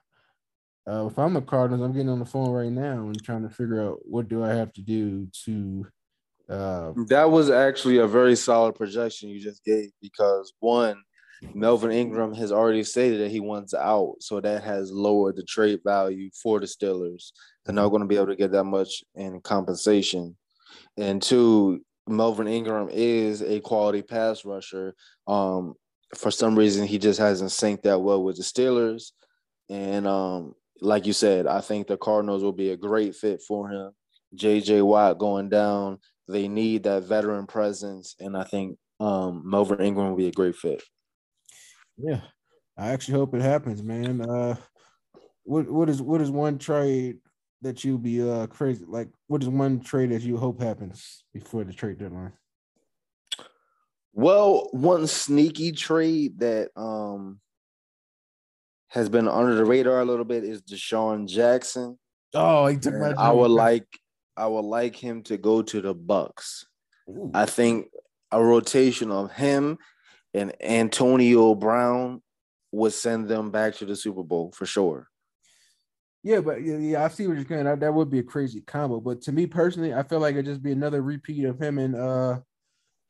uh, 0.89 1.07
if 1.07 1.19
I'm 1.19 1.35
the 1.35 1.43
Cardinals, 1.43 1.83
I'm 1.83 1.93
getting 1.93 2.09
on 2.09 2.19
the 2.19 2.25
phone 2.25 2.51
right 2.51 2.73
now 2.73 2.93
and 2.93 3.23
trying 3.23 3.43
to 3.43 3.55
figure 3.55 3.83
out 3.83 3.99
what 4.03 4.29
do 4.29 4.43
I 4.43 4.51
have 4.55 4.73
to 4.73 4.83
do 4.83 5.29
to 5.45 5.87
uh, 6.51 6.93
that 7.07 7.31
was 7.31 7.49
actually 7.49 7.99
a 7.99 8.07
very 8.09 8.35
solid 8.35 8.75
projection 8.75 9.29
you 9.29 9.41
just 9.41 9.65
gave 9.65 9.91
because 10.03 10.53
one, 10.59 11.01
Melvin 11.55 11.93
Ingram 11.93 12.35
has 12.35 12.51
already 12.51 12.83
stated 12.83 13.21
that 13.21 13.31
he 13.31 13.39
wants 13.39 13.73
out, 13.73 14.17
so 14.19 14.41
that 14.41 14.65
has 14.65 14.91
lowered 14.91 15.37
the 15.37 15.45
trade 15.45 15.81
value 15.85 16.29
for 16.43 16.59
the 16.59 16.67
Steelers. 16.67 17.31
They're 17.65 17.75
not 17.75 17.89
going 17.91 18.03
to 18.03 18.09
be 18.09 18.17
able 18.17 18.27
to 18.27 18.37
get 18.37 18.51
that 18.51 18.65
much 18.65 19.05
in 19.15 19.41
compensation. 19.41 20.37
And 20.97 21.23
two, 21.23 21.83
Melvin 22.07 22.49
Ingram 22.49 22.89
is 22.91 23.43
a 23.43 23.61
quality 23.61 24.03
pass 24.03 24.45
rusher. 24.45 24.95
Um, 25.27 25.75
for 26.17 26.31
some 26.31 26.59
reason, 26.59 26.87
he 26.87 26.99
just 26.99 27.21
hasn't 27.21 27.51
synced 27.51 27.83
that 27.83 28.01
well 28.01 28.23
with 28.23 28.37
the 28.37 28.43
Steelers. 28.43 29.13
And 29.69 30.07
um, 30.07 30.55
like 30.81 31.07
you 31.07 31.13
said, 31.13 31.47
I 31.47 31.61
think 31.61 31.87
the 31.87 31.97
Cardinals 31.97 32.43
will 32.43 32.53
be 32.53 32.71
a 32.71 32.77
great 32.77 33.15
fit 33.15 33.43
for 33.43 33.69
him. 33.69 33.93
JJ 34.37 34.83
Watt 34.83 35.19
going 35.19 35.49
down 35.49 35.99
they 36.31 36.49
need 36.49 36.85
that 36.85 37.05
veteran 37.05 37.47
presence, 37.47 38.15
and 38.21 38.37
I 38.37 38.45
think 38.45 38.79
um, 39.01 39.43
Melvin 39.45 39.81
Ingram 39.81 40.11
will 40.11 40.17
be 40.17 40.29
a 40.29 40.33
great 40.33 40.55
fit. 40.55 40.83
Yeah, 41.97 42.21
I 42.79 42.91
actually 42.91 43.19
hope 43.19 43.35
it 43.35 43.43
happens, 43.43 43.83
man. 43.83 44.21
Uh, 44.21 44.57
what 45.43 45.69
what 45.71 45.89
is 45.89 46.01
what 46.01 46.21
is 46.21 46.31
one 46.31 46.59
trade 46.59 47.19
that 47.63 47.85
you 47.85 47.99
be 47.99 48.23
uh 48.29 48.47
crazy 48.47 48.85
like? 48.87 49.09
What 49.27 49.43
is 49.43 49.49
one 49.49 49.81
trade 49.81 50.11
that 50.11 50.23
you 50.23 50.37
hope 50.37 50.61
happens 50.61 51.25
before 51.33 51.65
the 51.65 51.73
trade 51.73 51.99
deadline? 51.99 52.33
Well, 54.13 54.69
one 54.73 55.07
sneaky 55.07 55.73
trade 55.73 56.39
that 56.41 56.71
um 56.77 57.41
has 58.89 59.09
been 59.09 59.29
under 59.29 59.55
the 59.55 59.65
radar 59.65 60.01
a 60.01 60.05
little 60.05 60.25
bit 60.25 60.45
is 60.45 60.63
DeSean 60.63 61.29
Jackson. 61.29 61.99
Oh, 62.35 62.67
he 62.67 62.77
took 62.77 62.95
my. 62.95 63.13
I 63.13 63.31
would 63.33 63.51
like 63.51 63.87
I 64.37 64.47
would 64.47 64.65
like 64.65 64.97
him 64.97 65.23
to 65.25 65.37
go 65.37 65.63
to 65.63 65.81
the 65.81 65.95
Bucks. 65.95 66.67
Ooh. 67.09 67.31
I 67.35 67.47
think 67.47 67.89
a 68.33 68.43
rotation 68.43 69.11
of 69.11 69.33
him 69.33 69.79
and 70.33 70.55
Antonio 70.63 71.55
Brown 71.55 72.23
would 72.73 72.93
send 72.93 73.29
them 73.29 73.51
back 73.51 73.75
to 73.77 73.85
the 73.85 73.97
Super 73.97 74.23
Bowl 74.23 74.53
for 74.53 74.65
sure. 74.65 75.10
Yeah, 76.23 76.41
but 76.41 76.63
yeah, 76.63 77.05
I 77.05 77.09
see 77.09 77.27
what 77.27 77.37
you're 77.39 77.47
saying. 77.47 77.65
That, 77.65 77.81
that 77.81 77.95
would 77.95 78.11
be 78.11 78.19
a 78.19 78.23
crazy 78.23 78.61
combo. 78.61 79.01
But 79.01 79.23
to 79.23 79.33
me 79.33 79.47
personally, 79.47 79.95
I 79.95 80.03
feel 80.03 80.21
like 80.21 80.35
it'd 80.35 80.45
just 80.45 80.63
be 80.63 80.73
another 80.73 81.03
repeat 81.03 81.45
of 81.45 81.61
him 81.61 81.79
in 81.79 81.95
uh 81.95 82.41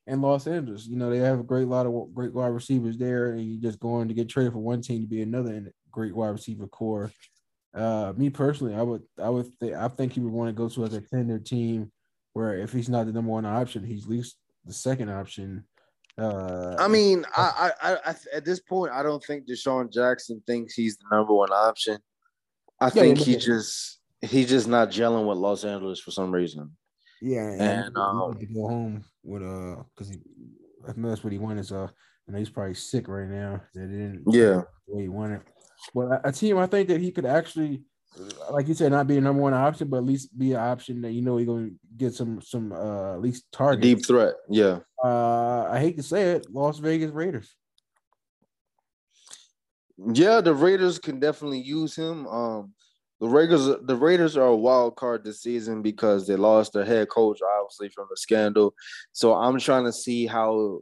in 0.06 0.20
Los 0.20 0.46
Angeles. 0.46 0.86
You 0.86 0.96
know, 0.96 1.10
they 1.10 1.18
have 1.18 1.40
a 1.40 1.44
great 1.44 1.68
lot 1.68 1.86
of 1.86 2.14
great 2.14 2.32
wide 2.32 2.48
receivers 2.48 2.98
there, 2.98 3.32
and 3.32 3.42
you 3.42 3.60
just 3.60 3.80
going 3.80 4.08
to 4.08 4.14
get 4.14 4.28
traded 4.28 4.52
for 4.52 4.58
one 4.58 4.80
team 4.80 5.02
to 5.02 5.08
be 5.08 5.22
another 5.22 5.72
great 5.90 6.14
wide 6.14 6.28
receiver 6.28 6.66
core. 6.66 7.10
Uh, 7.74 8.12
me 8.16 8.30
personally, 8.30 8.74
I 8.74 8.82
would, 8.82 9.02
I 9.22 9.30
would, 9.30 9.46
th- 9.60 9.74
I 9.74 9.86
think 9.88 10.12
he 10.12 10.20
would 10.20 10.32
want 10.32 10.48
to 10.48 10.52
go 10.52 10.68
to 10.68 10.84
a 10.84 10.88
contender 10.88 11.38
team 11.38 11.92
where 12.32 12.58
if 12.58 12.72
he's 12.72 12.88
not 12.88 13.06
the 13.06 13.12
number 13.12 13.30
one 13.30 13.46
option, 13.46 13.84
he's 13.84 14.04
at 14.04 14.10
least 14.10 14.36
the 14.64 14.72
second 14.72 15.08
option. 15.08 15.64
Uh, 16.18 16.74
I 16.78 16.88
mean, 16.88 17.24
I, 17.36 17.70
I, 17.80 17.96
I, 18.06 18.14
at 18.34 18.44
this 18.44 18.60
point, 18.60 18.92
I 18.92 19.02
don't 19.02 19.22
think 19.22 19.48
DeSean 19.48 19.92
Jackson 19.92 20.42
thinks 20.46 20.74
he's 20.74 20.96
the 20.96 21.16
number 21.16 21.32
one 21.32 21.52
option. 21.52 21.98
I 22.80 22.86
yeah, 22.86 22.90
think 22.90 23.18
he 23.18 23.36
just, 23.36 24.00
he's 24.20 24.48
just 24.48 24.68
not 24.68 24.90
gelling 24.90 25.26
with 25.26 25.38
Los 25.38 25.64
Angeles 25.64 26.00
for 26.00 26.10
some 26.10 26.30
reason. 26.30 26.76
Yeah, 27.22 27.42
and, 27.42 27.60
and 27.60 27.96
um, 27.98 28.36
to 28.38 28.46
go 28.46 28.68
home 28.68 29.04
with 29.22 29.42
uh, 29.42 29.82
because 29.94 30.16
I 30.88 30.92
know 30.96 31.10
that's 31.10 31.22
what 31.22 31.32
he 31.32 31.38
wanted. 31.38 31.66
So 31.66 31.90
I 32.28 32.32
know 32.32 32.38
he's 32.38 32.48
probably 32.48 32.74
sick 32.74 33.08
right 33.08 33.28
now. 33.28 33.60
They 33.74 33.82
didn't, 33.82 34.24
yeah, 34.28 34.62
the 34.88 35.02
he 35.02 35.08
wanted. 35.08 35.42
But 35.94 36.22
a 36.24 36.32
team, 36.32 36.56
I 36.58 36.66
think 36.66 36.88
that 36.88 37.00
he 37.00 37.10
could 37.12 37.26
actually, 37.26 37.82
like 38.50 38.68
you 38.68 38.74
said, 38.74 38.92
not 38.92 39.06
be 39.06 39.18
a 39.18 39.20
number 39.20 39.42
one 39.42 39.52
option, 39.52 39.88
but 39.88 39.98
at 39.98 40.04
least 40.04 40.38
be 40.38 40.52
an 40.52 40.60
option 40.60 41.02
that 41.02 41.12
you 41.12 41.20
know 41.20 41.36
he's 41.36 41.46
going 41.46 41.68
to 41.68 41.74
get 41.96 42.14
some 42.14 42.40
some 42.40 42.72
uh, 42.72 43.14
at 43.14 43.20
least 43.20 43.44
target. 43.52 43.82
Deep 43.82 44.06
threat, 44.06 44.34
yeah. 44.48 44.78
Uh, 45.04 45.68
I 45.70 45.78
hate 45.78 45.96
to 45.98 46.02
say 46.02 46.32
it, 46.32 46.46
Las 46.50 46.78
Vegas 46.78 47.10
Raiders. 47.10 47.54
Yeah, 50.06 50.40
the 50.40 50.54
Raiders 50.54 50.98
can 50.98 51.20
definitely 51.20 51.60
use 51.60 51.94
him. 51.94 52.26
Um, 52.26 52.72
the 53.20 53.28
Raiders, 53.28 53.66
the 53.82 53.96
Raiders 53.96 54.36
are 54.36 54.46
a 54.46 54.56
wild 54.56 54.96
card 54.96 55.24
this 55.24 55.42
season 55.42 55.82
because 55.82 56.26
they 56.26 56.36
lost 56.36 56.72
their 56.72 56.86
head 56.86 57.10
coach, 57.10 57.40
obviously 57.42 57.90
from 57.90 58.06
the 58.08 58.16
scandal. 58.16 58.74
So 59.12 59.34
I'm 59.34 59.58
trying 59.58 59.84
to 59.84 59.92
see 59.92 60.26
how 60.26 60.80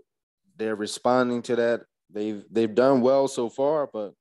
they're 0.57 0.77
responding 0.77 1.43
to 1.43 1.57
that. 1.57 1.81
They've 2.11 2.45
they've 2.51 2.75
done 2.75 3.01
well 3.01 3.27
so 3.27 3.49
far, 3.49 3.89
but 3.93 4.13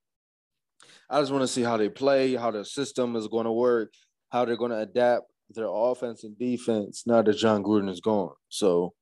I 1.09 1.19
just 1.19 1.31
want 1.31 1.43
to 1.43 1.47
see 1.47 1.61
how 1.63 1.77
they 1.77 1.89
play, 1.89 2.35
how 2.35 2.51
their 2.51 2.63
system 2.63 3.15
is 3.15 3.27
going 3.27 3.45
to 3.45 3.51
work, 3.51 3.93
how 4.29 4.45
they're 4.45 4.57
going 4.57 4.71
to 4.71 4.79
adapt 4.79 5.25
their 5.51 5.69
offense 5.69 6.23
and 6.23 6.37
defense 6.37 7.03
now 7.05 7.21
that 7.21 7.37
Jon 7.37 7.63
Gruden 7.63 7.89
is 7.89 8.01
gone. 8.01 8.33
So 8.49 8.93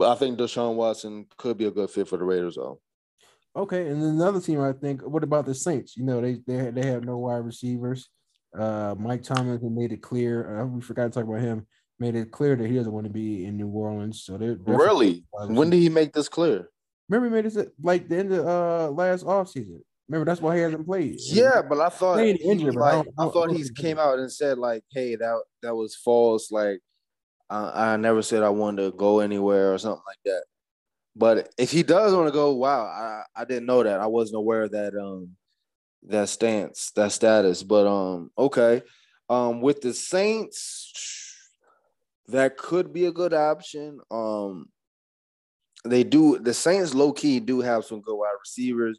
I 0.00 0.14
think 0.14 0.38
Deshaun 0.38 0.76
Watson 0.76 1.26
could 1.36 1.58
be 1.58 1.66
a 1.66 1.70
good 1.70 1.90
fit 1.90 2.08
for 2.08 2.16
the 2.16 2.24
Raiders 2.24 2.54
though. 2.54 2.80
Okay, 3.56 3.88
and 3.88 4.00
then 4.00 4.10
another 4.10 4.40
team 4.40 4.60
I 4.60 4.72
think. 4.72 5.02
What 5.02 5.24
about 5.24 5.46
the 5.46 5.54
Saints? 5.54 5.96
You 5.96 6.04
know, 6.04 6.20
they 6.20 6.40
they 6.46 6.70
they 6.70 6.86
have 6.86 7.04
no 7.04 7.18
wide 7.18 7.44
receivers. 7.44 8.08
Uh, 8.56 8.94
Mike 8.98 9.22
Tomlin 9.22 9.60
made 9.74 9.92
it 9.92 10.02
clear. 10.02 10.60
Uh, 10.60 10.66
we 10.66 10.80
forgot 10.80 11.04
to 11.04 11.10
talk 11.10 11.24
about 11.24 11.40
him. 11.40 11.66
Made 11.98 12.14
it 12.14 12.30
clear 12.30 12.56
that 12.56 12.66
he 12.66 12.76
doesn't 12.76 12.92
want 12.92 13.04
to 13.04 13.12
be 13.12 13.44
in 13.44 13.56
New 13.56 13.68
Orleans. 13.68 14.22
So 14.24 14.38
they're 14.38 14.56
really. 14.64 15.24
When 15.32 15.70
did 15.70 15.78
he 15.78 15.88
make 15.88 16.12
this 16.12 16.28
clear? 16.28 16.70
Remember, 17.08 17.36
he 17.36 17.42
made 17.42 17.56
it 17.56 17.72
like 17.82 18.08
the 18.08 18.18
end 18.18 18.32
of 18.32 18.46
uh, 18.46 18.90
last 18.92 19.24
offseason. 19.24 19.80
Remember, 20.08 20.28
that's 20.28 20.40
why 20.40 20.56
he 20.56 20.62
hasn't 20.62 20.86
played. 20.86 21.16
Yeah, 21.18 21.62
but 21.62 21.80
I 21.80 21.88
thought 21.88 22.18
injured, 22.18 22.74
like, 22.74 22.94
I, 22.94 23.22
I, 23.22 23.26
I, 23.26 23.30
thought 23.30 23.52
he 23.52 23.64
came 23.76 23.98
out 23.98 24.18
and 24.18 24.30
said 24.32 24.58
like, 24.58 24.82
"Hey, 24.90 25.16
that 25.16 25.42
that 25.62 25.74
was 25.74 25.94
false." 25.94 26.50
Like, 26.50 26.80
I, 27.48 27.92
I 27.92 27.96
never 27.96 28.22
said 28.22 28.42
I 28.42 28.48
wanted 28.48 28.90
to 28.90 28.96
go 28.96 29.20
anywhere 29.20 29.72
or 29.72 29.78
something 29.78 30.02
like 30.06 30.18
that. 30.24 30.42
But 31.16 31.52
if 31.58 31.70
he 31.70 31.82
does 31.82 32.14
want 32.14 32.28
to 32.28 32.32
go, 32.32 32.54
wow, 32.54 32.84
I, 32.84 33.22
I 33.34 33.44
didn't 33.44 33.66
know 33.66 33.82
that. 33.82 34.00
I 34.00 34.06
wasn't 34.06 34.38
aware 34.38 34.62
of 34.62 34.72
that 34.72 34.94
um 34.94 35.36
that 36.04 36.28
stance, 36.28 36.92
that 36.96 37.12
status. 37.12 37.62
But 37.62 37.86
um, 37.86 38.30
okay. 38.38 38.82
Um, 39.28 39.60
with 39.60 39.80
the 39.80 39.94
Saints, 39.94 40.92
that 42.28 42.56
could 42.56 42.92
be 42.92 43.06
a 43.06 43.12
good 43.12 43.32
option. 43.32 44.00
Um, 44.10 44.66
they 45.84 46.04
do 46.04 46.38
the 46.38 46.54
Saints 46.54 46.94
low 46.94 47.12
key 47.12 47.40
do 47.40 47.60
have 47.60 47.84
some 47.84 48.00
good 48.00 48.16
wide 48.16 48.34
receivers. 48.40 48.98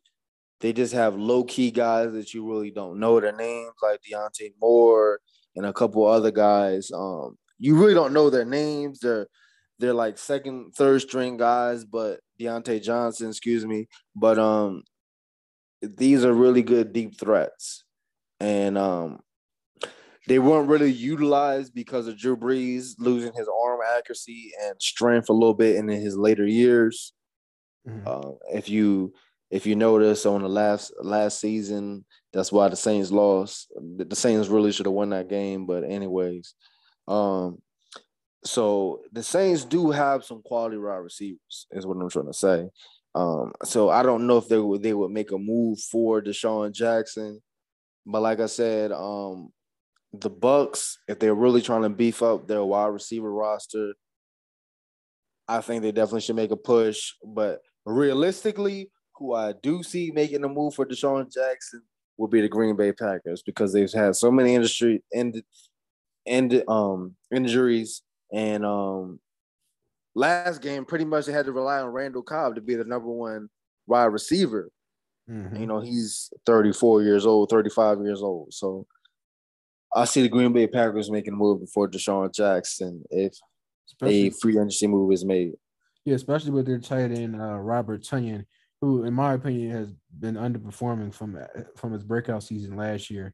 They 0.62 0.74
just 0.74 0.94
have 0.94 1.16
low 1.16 1.44
key 1.44 1.72
guys 1.72 2.14
that 2.14 2.34
you 2.34 2.48
really 2.48 2.72
don't 2.72 3.00
know 3.00 3.20
their 3.20 3.36
names, 3.36 3.74
like 3.82 4.00
Deontay 4.02 4.54
Moore 4.62 5.20
and 5.56 5.66
a 5.66 5.74
couple 5.74 6.06
other 6.06 6.32
guys. 6.32 6.92
Um, 6.92 7.38
you 7.58 7.76
really 7.76 7.94
don't 7.94 8.14
know 8.14 8.30
their 8.30 8.46
names. 8.46 9.00
They're 9.00 9.28
they're 9.82 9.94
like 9.94 10.18
second, 10.18 10.74
third 10.76 11.02
string 11.02 11.38
guys, 11.38 11.84
but 11.84 12.20
Diontae 12.40 12.82
Johnson, 12.82 13.30
excuse 13.30 13.66
me. 13.66 13.88
But 14.16 14.40
um 14.40 14.84
these 15.82 16.24
are 16.24 16.34
really 16.34 16.62
good 16.62 16.94
deep 16.94 17.20
threats. 17.20 17.84
And 18.40 18.78
um 18.78 19.20
they 20.28 20.40
weren't 20.40 20.70
really 20.70 20.92
utilized 20.92 21.74
because 21.74 22.08
of 22.08 22.18
Drew 22.18 22.38
Brees 22.38 22.94
losing 23.00 23.34
his 23.34 23.50
arm 23.64 23.80
accuracy 23.98 24.52
and 24.64 24.76
strength 24.80 25.30
a 25.30 25.34
little 25.34 25.56
bit 25.56 25.76
in 25.76 25.88
his 25.88 26.16
later 26.16 26.46
years. 26.46 27.12
Mm-hmm. 27.88 28.08
Uh, 28.08 28.32
if 28.54 28.70
you 28.70 29.14
if 29.50 29.66
you 29.66 29.76
notice 29.76 30.26
on 30.26 30.44
the 30.44 30.50
last 30.50 30.94
last 31.02 31.40
season, 31.40 32.06
that's 32.32 32.52
why 32.52 32.70
the 32.70 32.76
Saints 32.76 33.12
lost. 33.12 33.68
The 33.76 34.16
Saints 34.16 34.48
really 34.48 34.72
should 34.72 34.86
have 34.86 34.94
won 34.94 35.10
that 35.10 35.28
game, 35.28 35.66
but 35.66 35.84
anyways, 35.84 36.54
um, 37.08 37.62
so 38.44 39.02
the 39.12 39.24
Saints 39.24 39.66
do 39.66 39.92
have 39.92 40.24
some 40.24 40.42
quality 40.42 40.78
wide 40.78 40.96
receivers, 40.98 41.68
is 41.72 41.86
what 41.86 41.98
I'm 41.98 42.10
trying 42.10 42.28
to 42.28 42.34
say. 42.34 42.70
Um, 43.14 43.52
so 43.64 43.90
I 43.90 44.04
don't 44.04 44.26
know 44.26 44.38
if 44.38 44.48
they 44.48 44.58
would 44.58 44.82
they 44.82 44.94
would 44.94 45.12
make 45.12 45.32
a 45.32 45.38
move 45.38 45.80
for 45.80 46.22
DeSean 46.22 46.72
Jackson, 46.74 47.42
but 48.06 48.22
like 48.22 48.40
I 48.40 48.46
said, 48.46 48.92
um, 48.92 49.52
the 50.14 50.30
Bucks, 50.30 50.98
if 51.08 51.20
they're 51.20 51.36
really 51.36 51.62
trying 51.62 51.84
to 51.84 51.90
beef 51.90 52.24
up 52.24 52.48
their 52.48 52.64
wide 52.64 52.88
receiver 52.88 53.32
roster, 53.32 53.94
I 55.48 55.62
think 55.62 55.84
they 55.84 55.92
definitely 55.92 56.22
should 56.22 56.36
make 56.38 56.52
a 56.52 56.58
push. 56.58 57.14
But 57.24 57.60
realistically, 57.86 58.92
who 59.16 59.34
I 59.34 59.54
do 59.62 59.84
see 59.84 60.12
making 60.12 60.44
a 60.44 60.50
move 60.50 60.74
for 60.74 60.86
DeSean 60.86 61.32
Jackson 61.32 61.84
will 62.18 62.28
be 62.28 62.42
the 62.42 62.50
Green 62.50 62.76
Bay 62.76 62.94
Packers 62.94 63.44
because 63.44 63.74
they've 63.74 63.92
had 63.92 64.16
so 64.16 64.32
many 64.32 64.56
industry 64.56 65.04
and 65.14 65.44
and 66.28 66.64
um 66.68 67.16
injuries 67.34 68.04
and 68.32 68.66
um 68.66 69.20
last 70.16 70.62
game 70.62 70.86
pretty 70.86 71.06
much 71.06 71.26
they 71.26 71.32
had 71.32 71.46
to 71.46 71.52
rely 71.52 71.80
on 71.80 71.90
Randall 71.90 72.22
Cobb 72.22 72.56
to 72.56 72.62
be 72.62 72.76
the 72.76 72.84
number 72.84 73.10
one 73.10 73.50
wide 73.88 74.06
receiver. 74.06 74.70
Mm-hmm. 75.30 75.56
You 75.56 75.68
know, 75.68 75.80
he's 75.80 76.32
34 76.46 77.04
years 77.04 77.26
old, 77.26 77.50
35 77.50 78.02
years 78.02 78.22
old. 78.22 78.54
So 78.54 78.86
I 79.96 80.06
see 80.06 80.22
the 80.22 80.30
Green 80.30 80.52
Bay 80.52 80.68
Packers 80.68 81.12
making 81.12 81.34
a 81.34 81.38
move 81.38 81.62
before 81.62 81.90
DeSean 81.90 82.34
Jackson 82.34 83.04
if 83.10 83.34
especially, 83.88 84.28
a 84.28 84.32
free 84.32 84.54
agency 84.54 84.88
move 84.88 85.12
is 85.14 85.26
made. 85.26 85.54
Yeah, 86.06 86.16
especially 86.16 86.52
with 86.52 86.66
their 86.66 86.80
tight 86.80 87.12
end 87.12 87.40
uh, 87.40 87.58
Robert 87.58 88.02
Tonyan, 88.02 88.46
who, 88.82 89.04
in 89.04 89.14
my 89.14 89.34
opinion, 89.34 89.72
has 89.72 89.94
been 90.20 90.36
underperforming 90.36 91.14
from 91.14 91.38
from 91.76 91.94
his 91.94 92.04
breakout 92.04 92.44
season 92.44 92.76
last 92.76 93.10
year 93.10 93.34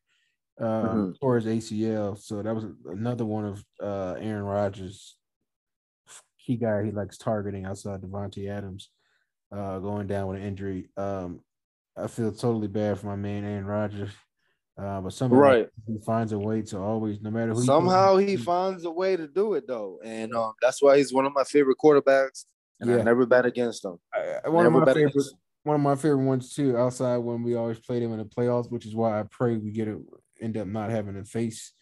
um, 0.60 0.68
mm-hmm. 0.68 1.12
towards 1.20 1.46
ACL. 1.46 2.18
So 2.18 2.42
that 2.42 2.56
was 2.56 2.66
another 2.86 3.26
one 3.26 3.46
of 3.46 3.66
uh, 3.82 4.16
Aaron 4.20 4.44
Rodgers' 4.44 5.18
key 6.40 6.56
guy 6.58 6.84
he 6.84 6.92
likes 6.92 7.18
targeting 7.18 7.66
outside 7.66 8.02
Davante 8.02 8.50
Adams 8.50 8.90
uh, 9.52 9.80
going 9.80 10.08
down 10.08 10.28
with 10.28 10.38
an 10.38 10.46
injury. 10.46 10.90
Um, 10.98 11.42
I 11.96 12.08
feel 12.08 12.32
totally 12.32 12.68
bad 12.68 13.00
for 13.00 13.08
my 13.08 13.16
man 13.16 13.44
Aaron 13.44 13.66
Rodgers. 13.66 14.12
Uh, 14.78 15.02
but 15.02 15.12
somehow 15.12 15.38
right. 15.38 15.68
he 15.88 15.98
finds 16.06 16.34
a 16.34 16.38
way 16.38 16.62
to 16.62 16.78
always, 16.78 17.20
no 17.22 17.32
matter 17.32 17.52
who. 17.52 17.64
Somehow 17.64 18.18
he, 18.18 18.28
he 18.28 18.38
finds 18.38 18.86
a 18.86 18.92
way 18.92 19.18
to 19.18 19.28
do 19.28 19.56
it 19.56 19.66
though, 19.68 20.00
and 20.04 20.36
um, 20.36 20.54
that's 20.62 20.84
why 20.84 20.98
he's 20.98 21.12
one 21.12 21.26
of 21.26 21.34
my 21.34 21.44
favorite 21.44 21.78
quarterbacks. 21.84 22.46
And 22.80 22.92
yeah. 22.92 22.98
I 22.98 23.02
never 23.02 23.26
bet 23.26 23.48
against 23.48 23.84
him. 23.84 23.98
I, 24.14 24.48
one 24.50 24.66
never 24.66 24.82
of 24.82 24.88
my 24.88 24.94
favorite, 24.94 25.26
one 25.64 25.76
of 25.78 25.82
my 25.82 25.96
favorite 25.96 26.26
ones 26.26 26.54
too. 26.54 26.78
Outside 26.78 27.18
when 27.18 27.42
we 27.42 27.56
always 27.56 27.80
played 27.80 28.04
him 28.04 28.12
in 28.12 28.20
the 28.20 28.26
playoffs, 28.26 28.70
which 28.70 28.86
is 28.86 28.94
why 28.94 29.20
I 29.20 29.24
pray 29.24 29.58
we 29.58 29.72
get 29.72 29.88
it 29.88 29.98
end 30.42 30.58
up 30.58 30.68
not 30.68 30.90
having 30.90 31.16
to 31.16 31.24
face 31.24 31.74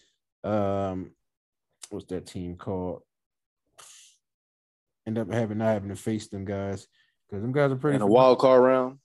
um 0.44 1.12
what's 1.90 2.06
that 2.08 2.26
team 2.26 2.56
called? 2.56 3.02
End 5.08 5.18
up 5.18 5.32
having 5.32 5.60
not 5.60 5.74
having 5.74 5.90
to 5.90 5.96
face 5.96 6.28
them 6.28 6.46
guys 6.46 6.88
because 7.30 7.42
them 7.42 7.52
guys 7.52 7.72
are 7.72 7.76
pretty. 7.76 7.98
In 7.98 8.02
a 8.02 8.08
wild 8.08 8.40
card 8.40 8.64
round. 8.64 9.00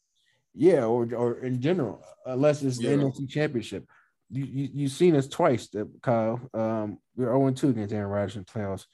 Yeah, 0.54 0.84
or 0.84 1.08
or 1.14 1.38
in 1.40 1.60
general, 1.60 2.02
unless 2.26 2.62
it's 2.62 2.80
yeah. 2.80 2.90
the 2.90 2.96
NFC 2.96 3.28
Championship. 3.28 3.86
You 4.30 4.44
you 4.44 4.68
you've 4.72 4.92
seen 4.92 5.16
us 5.16 5.28
twice, 5.28 5.68
Kyle. 6.02 6.40
Um, 6.54 6.98
we 7.16 7.24
are 7.24 7.36
0 7.36 7.50
2 7.50 7.68
against 7.70 7.92
Aaron 7.92 8.10
Rodgers 8.10 8.36
in 8.36 8.44
playoffs. 8.44 8.86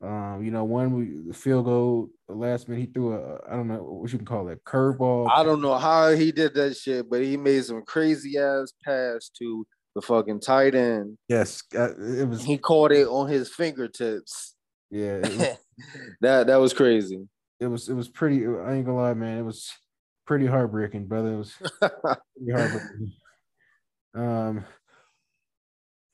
Um, 0.00 0.42
you 0.44 0.50
know, 0.50 0.64
one 0.64 0.92
we 0.92 1.22
the 1.26 1.34
field 1.34 1.66
goal 1.66 2.08
last 2.28 2.68
minute 2.68 2.80
he 2.80 2.86
threw 2.86 3.14
a 3.14 3.40
I 3.48 3.56
don't 3.56 3.68
know 3.68 3.82
what 3.82 4.12
you 4.12 4.18
can 4.18 4.26
call 4.26 4.48
it 4.48 4.64
curveball. 4.64 5.30
I 5.30 5.42
don't 5.42 5.60
know 5.60 5.76
how 5.76 6.10
he 6.10 6.32
did 6.32 6.54
that 6.54 6.76
shit, 6.76 7.08
but 7.10 7.22
he 7.22 7.36
made 7.36 7.64
some 7.64 7.82
crazy 7.82 8.38
ass 8.38 8.72
pass 8.84 9.30
to 9.38 9.66
the 9.98 10.06
fucking 10.06 10.40
tight 10.40 10.76
end. 10.76 11.18
Yes, 11.28 11.64
uh, 11.74 11.90
it 11.98 12.28
was. 12.28 12.44
He 12.44 12.56
caught 12.56 12.92
it 12.92 13.08
on 13.08 13.28
his 13.28 13.48
fingertips. 13.52 14.54
Yeah, 14.90 15.18
was, 15.18 15.38
that 16.20 16.46
that 16.46 16.56
was 16.56 16.72
crazy. 16.72 17.26
It 17.58 17.66
was 17.66 17.88
it 17.88 17.94
was 17.94 18.08
pretty. 18.08 18.46
I 18.46 18.74
ain't 18.74 18.86
gonna 18.86 18.94
lie, 18.96 19.14
man. 19.14 19.38
It 19.38 19.44
was 19.44 19.72
pretty 20.24 20.46
heartbreaking, 20.46 21.06
brother. 21.06 21.32
It 21.32 21.38
was 21.38 21.52
pretty 21.80 22.52
heartbreaking. 22.52 23.12
Um, 24.14 24.64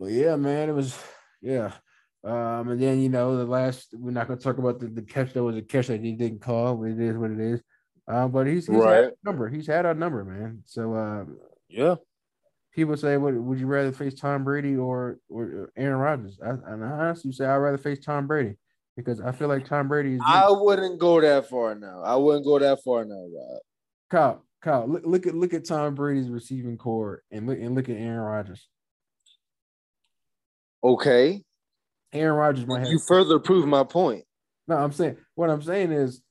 but 0.01 0.11
yeah, 0.13 0.37
man, 0.37 0.71
it 0.71 0.75
was 0.75 0.99
yeah. 1.43 1.73
Um, 2.25 2.71
and 2.71 2.81
then 2.81 3.03
you 3.03 3.11
know 3.11 3.37
the 3.37 3.45
last 3.45 3.89
we're 3.93 4.13
not 4.13 4.29
gonna 4.29 4.41
talk 4.41 4.57
about 4.57 4.81
the, 4.81 4.87
the 4.87 5.03
catch 5.03 5.35
that 5.35 5.45
was 5.45 5.59
a 5.59 5.63
catch 5.63 5.89
that 5.89 6.01
he 6.01 6.13
didn't 6.13 6.41
call, 6.41 6.77
but 6.77 6.89
it 6.89 7.01
is 7.01 7.19
what 7.19 7.33
it 7.33 7.41
is. 7.41 7.63
Um, 8.09 8.31
but 8.31 8.47
he's, 8.47 8.67
he's 8.67 8.77
right. 8.77 8.95
had 8.95 9.05
a 9.05 9.13
number. 9.25 9.49
He's 9.51 9.67
had 9.67 9.85
a 9.85 9.93
number, 9.93 10.25
man. 10.25 10.63
So 10.65 10.95
uh, 10.95 11.25
yeah, 11.69 11.97
people 12.75 12.97
say, 12.97 13.17
"What 13.17 13.35
would 13.35 13.59
you 13.59 13.67
rather 13.67 13.93
face 13.93 14.15
Tom 14.15 14.45
Brady 14.45 14.77
or 14.77 15.19
or 15.29 15.71
Aaron 15.77 15.99
Rodgers?" 15.99 16.39
I, 16.45 16.51
and 16.51 16.85
I 16.85 16.89
honestly 16.89 17.33
say 17.33 17.47
I'd 17.47 17.57
rather 17.57 17.79
face 17.79 18.01
Tom 18.01 18.27
Brady 18.27 18.57
because 18.97 19.21
I 19.21 19.33
feel 19.33 19.49
like 19.49 19.67
Tom 19.67 19.89
Brady 19.89 20.15
is. 20.15 20.21
I 20.25 20.51
wouldn't 20.51 20.99
go 20.99 21.21
that 21.21 21.49
far 21.49 21.75
now. 21.75 22.03
I 22.03 22.17
wouldn't 22.17 22.45
go 22.45 22.59
that 22.59 22.83
far 22.85 23.05
now, 23.05 23.15
Rob. 23.15 23.61
Kyle, 24.11 24.45
Kyle, 24.63 24.89
look, 24.89 25.03
look 25.05 25.27
at 25.27 25.35
look 25.35 25.55
at 25.55 25.67
Tom 25.67 25.95
Brady's 25.95 26.29
receiving 26.29 26.77
core 26.77 27.23
and 27.31 27.47
look 27.47 27.59
and 27.59 27.75
look 27.75 27.89
at 27.89 27.97
Aaron 27.97 28.21
Rodgers. 28.21 28.69
Okay. 30.83 31.43
Aaron 32.13 32.37
Rodgers 32.37 32.67
might 32.67 32.81
have. 32.81 32.89
You 32.89 32.99
further 32.99 33.39
prove 33.39 33.67
my 33.67 33.85
point. 33.85 34.25
No, 34.69 34.77
I'm 34.77 34.93
saying 34.93 35.17
what 35.35 35.51
I'm 35.51 35.63
saying 35.63 35.93
is, 35.93 36.23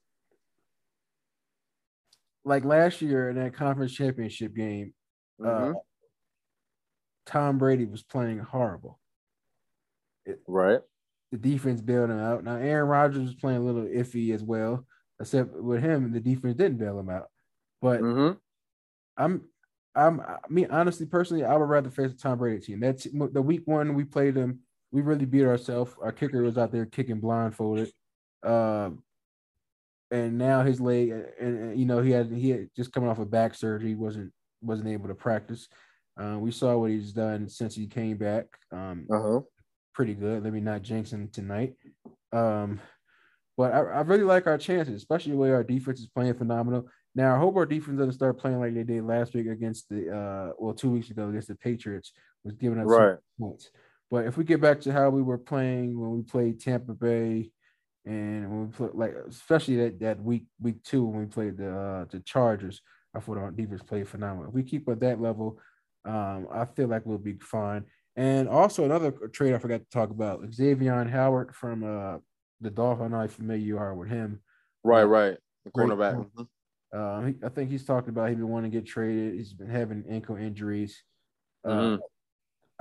like 2.46 2.64
last 2.64 3.02
year 3.02 3.30
in 3.30 3.36
that 3.38 3.54
conference 3.54 3.94
championship 3.94 4.56
game, 4.56 4.94
uh, 5.44 5.48
mm-hmm. 5.48 5.72
uh, 5.72 5.80
Tom 7.26 7.58
Brady 7.58 7.86
was 7.86 8.04
playing 8.04 8.40
horrible. 8.40 9.00
It, 10.26 10.40
right. 10.48 10.82
The 11.32 11.38
defense 11.38 11.82
bailed 11.82 12.10
him 12.10 12.20
out. 12.20 12.44
Now 12.44 12.56
Aaron 12.56 12.88
Rodgers 12.88 13.26
was 13.26 13.36
playing 13.36 13.58
a 13.58 13.66
little 13.66 13.84
iffy 13.84 14.34
as 14.34 14.44
well, 14.44 14.86
except 15.20 15.54
with 15.56 15.82
him, 15.82 16.12
the 16.12 16.20
defense 16.20 16.56
didn't 16.56 16.78
bail 16.78 17.00
him 17.00 17.10
out. 17.10 17.28
But 17.82 18.02
mm-hmm. 18.02 18.38
I'm, 19.18 19.42
I'm, 19.96 20.22
I 20.22 20.38
mean, 20.50 20.68
honestly, 20.72 21.06
personally, 21.06 21.44
I 21.44 21.56
would 21.56 21.70
rather 21.70 21.90
face 21.90 22.12
the 22.12 22.18
Tom 22.18 22.38
Brady 22.38 22.60
team. 22.60 22.80
That's 22.80 23.06
the 23.12 23.42
week 23.42 23.62
one 23.66 23.94
we 23.94 24.04
played 24.04 24.36
them. 24.36 24.60
We 24.92 25.02
really 25.02 25.26
beat 25.26 25.46
ourselves. 25.46 25.94
Our 26.02 26.12
kicker 26.12 26.44
was 26.44 26.58
out 26.58 26.72
there 26.72 26.86
kicking 26.86 27.20
blindfolded. 27.20 27.92
Um, 28.44 29.04
and 30.12 30.38
now 30.38 30.62
his 30.62 30.80
leg, 30.80 31.10
and, 31.10 31.26
and, 31.40 31.80
you 31.80 31.86
know, 31.86 32.02
he 32.02 32.12
had 32.12 32.32
he 32.32 32.52
had 32.52 32.70
just 32.76 32.92
coming 32.92 33.10
off 33.10 33.18
a 33.18 33.26
back 33.26 33.56
surgery. 33.56 33.90
He 33.90 33.96
wasn't 33.96 34.32
wasn't 34.62 34.90
able 34.90 35.08
to 35.08 35.16
practice. 35.16 35.68
Uh, 36.20 36.38
we 36.40 36.52
saw 36.52 36.78
what 36.78 36.92
he's 36.92 37.12
done 37.14 37.50
since 37.50 37.76
he 37.76 37.88
came 37.88 38.18
back. 38.18 38.46
Um, 38.72 39.08
uh-huh. 39.12 39.40
pretty 39.94 40.14
good. 40.14 40.44
Let 40.44 40.54
me 40.54 40.60
not 40.60 40.82
jinx 40.84 41.12
him 41.12 41.28
tonight. 41.30 41.74
Um, 42.32 42.80
but 43.58 43.74
I, 43.74 43.80
I 43.80 44.02
really 44.02 44.24
like 44.24 44.48
our 44.48 44.58
chances, 44.58 44.96
especially 44.96 45.32
the 45.34 45.38
way 45.38 45.52
our 45.52 45.64
defense 45.64 46.00
is 46.00 46.08
playing 46.08 46.34
phenomenal. 46.36 46.88
Now 47.16 47.36
I 47.36 47.40
hope 47.40 47.56
our 47.56 47.66
defense 47.66 47.98
doesn't 48.00 48.14
start 48.14 48.40
playing 48.40 48.60
like 48.60 48.74
they 48.74 48.84
did 48.84 49.04
last 49.04 49.36
week 49.36 49.48
against 49.48 49.90
the 49.90 50.10
uh 50.10 50.54
well 50.58 50.74
two 50.74 50.90
weeks 50.90 51.12
ago 51.12 51.30
against 51.30 51.48
the 51.48 51.56
Patriots 51.56 52.12
was 52.44 52.56
giving 52.56 52.80
us 52.80 52.88
Right. 52.88 53.18
points. 53.40 53.70
But 54.10 54.26
if 54.26 54.38
we 54.38 54.44
get 54.44 54.62
back 54.62 54.82
to 54.82 54.92
how 54.92 55.10
we 55.12 55.22
were 55.22 55.38
playing 55.38 56.00
when 56.00 56.12
we 56.12 56.24
played 56.24 56.60
Tampa 56.60 56.94
Bay 56.94 57.52
and 58.06 58.50
when 58.50 58.66
we 58.66 58.72
played 58.74 58.92
like 58.96 59.14
especially 59.30 59.76
that, 59.78 60.00
that 60.00 60.22
week 60.24 60.46
week 60.60 60.84
two 60.84 61.06
when 61.06 61.20
we 61.20 61.26
played 61.28 61.58
the 61.58 61.72
uh 61.72 62.06
the 62.10 62.20
Chargers, 62.22 62.82
I 63.16 63.20
thought 63.20 63.38
our 63.38 63.52
defense 63.52 63.84
played 63.84 64.08
phenomenal. 64.08 64.50
If 64.50 64.56
we 64.56 64.64
keep 64.64 64.90
at 64.90 65.00
that 65.02 65.22
level, 65.22 65.60
um, 66.06 66.48
I 66.52 66.66
feel 66.66 66.88
like 66.88 67.06
we'll 67.06 67.18
be 67.18 67.34
fine. 67.40 67.86
And 68.16 68.48
also 68.48 68.86
another 68.86 69.12
trade 69.30 69.54
I 69.54 69.58
forgot 69.58 69.80
to 69.82 69.90
talk 69.90 70.10
about, 70.12 70.54
Xavier 70.54 71.04
Howard 71.06 71.56
from 71.56 71.84
uh 71.84 72.20
the 72.62 72.70
Dolphins. 72.72 73.08
I 73.08 73.08
know 73.10 73.22
how 73.22 73.28
familiar 73.28 73.66
you 73.66 73.78
are 73.78 73.94
with 73.96 74.10
him. 74.10 74.42
Right, 74.84 75.04
right. 75.04 75.38
The 75.66 75.72
cornerback. 75.72 76.30
Mhm. 76.36 76.48
Uh, 76.94 77.22
he, 77.26 77.36
I 77.44 77.50
think 77.50 77.72
he's 77.72 77.86
talked 77.86 78.08
about 78.08 78.30
he 78.30 78.36
been 78.36 78.48
wanting 78.50 78.72
to 78.72 78.78
get 78.78 78.86
traded. 78.88 79.34
He's 79.36 79.54
been 79.54 79.70
having 79.70 80.06
ankle 80.08 80.36
injuries. 80.36 81.04
Uh, 81.66 81.70
Mhm. 81.98 82.00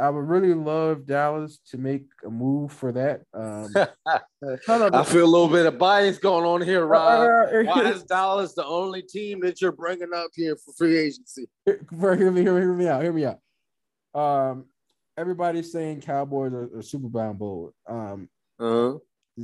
I 0.03 0.11
would 0.11 0.29
really 0.29 0.53
love 0.53 1.07
Dallas 1.07 1.61
to 1.71 1.79
make 1.79 2.07
a 2.27 2.29
move 2.29 2.73
for 2.73 2.91
that. 2.91 3.21
Um, 3.33 3.73
I 4.45 5.05
feel 5.05 5.25
a 5.25 5.31
little 5.31 5.47
bit 5.47 5.65
of 5.65 5.79
bias 5.79 6.19
going 6.19 6.45
on 6.45 6.61
here, 6.61 6.85
Rob. 6.85 7.21
Uh, 7.21 7.63
Why 7.63 7.89
is 7.93 8.03
Dallas 8.03 8.53
the 8.53 8.67
only 8.67 9.03
team 9.03 9.39
that 9.43 9.61
you're 9.61 9.71
bringing 9.71 10.13
up 10.13 10.33
here 10.35 10.57
for 10.57 10.73
free 10.73 10.99
agency? 10.99 11.49
Hear 11.65 11.79
me, 11.93 12.17
hear 12.17 12.33
me, 12.33 12.43
hear 12.43 12.75
me 12.75 12.89
out. 12.89 13.03
Hear 13.03 13.13
me 13.13 13.27
out. 13.27 13.39
Um, 14.21 14.65
everybody's 15.17 15.71
saying 15.71 16.01
Cowboys 16.01 16.53
are, 16.53 16.79
are 16.79 16.83
Super 16.83 17.09
Bowl 17.09 17.33
bowl. 17.35 17.73
Um, 17.89 18.29
Uh-huh. 18.59 18.99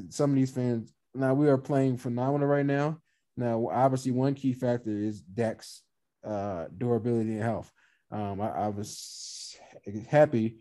some 0.09 0.31
of 0.31 0.37
these 0.37 0.51
fans 0.51 0.93
now 1.15 1.35
we 1.35 1.49
are 1.49 1.59
playing 1.59 1.99
phenomenal 1.99 2.49
right 2.49 2.67
now. 2.67 2.99
Now, 3.37 3.69
obviously, 3.69 4.11
one 4.11 4.35
key 4.35 4.55
factor 4.55 4.91
is 4.91 5.21
Dak's 5.21 5.83
uh, 6.25 6.65
durability 6.77 7.35
and 7.35 7.43
health. 7.43 7.71
Um, 8.11 8.41
I, 8.41 8.49
I 8.49 8.69
was 8.69 8.99
happy 10.09 10.59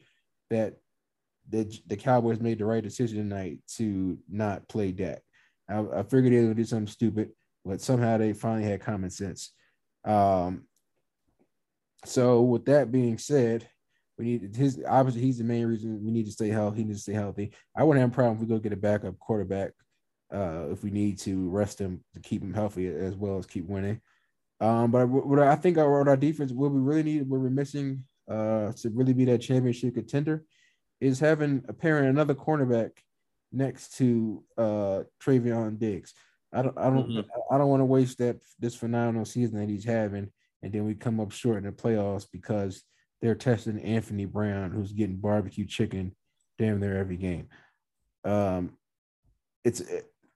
that 0.50 0.76
the, 1.50 1.80
the 1.88 1.98
Cowboys 1.98 2.40
made 2.40 2.60
the 2.60 2.66
right 2.66 2.84
decision 2.84 3.18
tonight 3.18 3.60
to 3.78 4.18
not 4.30 4.68
play 4.68 4.92
Dak. 4.92 5.22
I, 5.70 5.80
I 5.80 6.04
figured 6.04 6.34
they 6.34 6.46
would 6.46 6.58
do 6.58 6.64
something 6.64 6.88
stupid, 6.88 7.32
but 7.66 7.82
somehow 7.82 8.18
they 8.18 8.34
finally 8.34 8.70
had 8.70 8.82
common 8.82 9.10
sense. 9.10 9.52
Um, 10.06 10.64
so, 12.06 12.42
with 12.42 12.66
that 12.66 12.92
being 12.92 13.18
said, 13.18 13.68
we 14.18 14.26
need 14.26 14.56
his 14.56 14.82
obviously 14.88 15.22
he's 15.22 15.38
the 15.38 15.44
main 15.44 15.66
reason 15.66 16.04
we 16.04 16.12
need 16.12 16.26
to 16.26 16.32
stay 16.32 16.50
healthy. 16.50 16.78
He 16.78 16.84
needs 16.86 17.00
to 17.00 17.12
stay 17.12 17.14
healthy. 17.14 17.52
I 17.76 17.84
wouldn't 17.84 18.02
have 18.02 18.12
a 18.12 18.14
problem 18.14 18.36
if 18.36 18.42
we 18.42 18.48
go 18.48 18.60
get 18.60 18.74
a 18.74 18.78
backup 18.78 19.20
quarterback 19.20 19.72
uh, 20.34 20.68
if 20.72 20.84
we 20.84 20.92
need 20.92 21.20
to 21.20 21.50
rest 21.50 21.80
him 21.80 22.04
to 22.14 22.20
keep 22.20 22.42
him 22.42 22.54
healthy 22.54 22.88
as 22.88 23.16
well 23.16 23.38
as 23.38 23.46
keep 23.46 23.66
winning. 23.68 24.02
Um, 24.60 24.92
but 24.92 25.08
what 25.08 25.40
I 25.40 25.56
think 25.56 25.78
our, 25.78 26.08
our 26.08 26.18
defense, 26.18 26.52
what 26.52 26.72
we 26.72 26.80
really 26.80 27.04
need, 27.04 27.30
what 27.30 27.40
we're 27.40 27.50
missing 27.50 28.04
uh, 28.30 28.72
to 28.74 28.90
really 28.90 29.14
be 29.14 29.26
that 29.26 29.40
championship 29.42 29.96
contender, 29.96 30.44
is 31.00 31.20
having 31.20 31.64
apparent 31.68 32.08
another 32.08 32.36
cornerback 32.36 32.92
next 33.52 33.98
to 33.98 34.44
uh, 34.58 35.04
Trevon 35.22 35.78
Diggs. 35.78 36.14
I 36.54 36.62
don't, 36.62 36.78
I 36.78 36.90
don't, 36.90 37.10
Mhm. 37.10 37.26
I 37.52 37.58
don't 37.58 37.70
want 37.70 37.82
to 37.82 37.86
waste 37.86 38.18
that 38.20 38.38
this 38.60 38.76
phenomenal 38.76 39.26
season 39.26 39.60
that 39.60 39.70
he's 39.70 39.86
having, 39.86 40.32
and 40.62 40.74
then 40.74 40.86
we 40.86 40.96
come 40.96 41.20
up 41.20 41.32
short 41.32 41.58
in 41.58 41.64
the 41.66 41.72
playoffs 41.72 42.26
because 42.32 42.84
they're 43.22 43.36
testing 43.36 43.82
Anthony 43.82 44.26
Brown, 44.26 44.72
who's 44.72 44.92
getting 44.92 45.18
barbecue 45.18 45.66
chicken 45.66 46.16
damn 46.58 46.80
near 46.80 46.98
every 46.98 47.18
game. 47.18 47.48
Um, 48.24 48.78
it's 49.64 49.82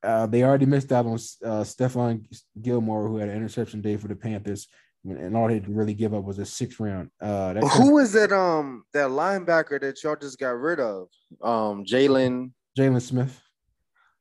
uh, 0.04 0.26
they 0.26 0.44
already 0.44 0.66
missed 0.66 0.92
out 0.92 1.06
on 1.06 1.14
uh, 1.14 1.64
Stephon 1.64 2.26
Gilmore, 2.60 3.08
who 3.08 3.18
had 3.18 3.30
an 3.30 3.36
interception 3.38 3.82
day 3.82 3.98
for 3.98 4.08
the 4.08 4.16
Panthers, 4.16 4.68
and 5.04 5.36
all 5.36 5.48
they 5.48 5.56
had 5.56 5.68
really 5.68 5.94
give 5.94 6.14
up 6.14 6.24
was 6.24 6.40
a 6.40 6.46
sixth 6.46 6.80
round. 6.80 7.10
Uh, 7.20 7.54
that 7.54 7.64
Who 7.64 7.98
is 7.98 8.14
that 8.14 8.32
um 8.32 8.84
that 8.94 9.10
linebacker 9.10 9.80
that 9.82 10.04
y'all 10.04 10.16
just 10.16 10.40
got 10.40 10.60
rid 10.60 10.80
of? 10.80 11.08
Um 11.42 11.86
Jaylon. 11.86 12.52
Jaylon 12.78 13.02
Smith. 13.02 13.40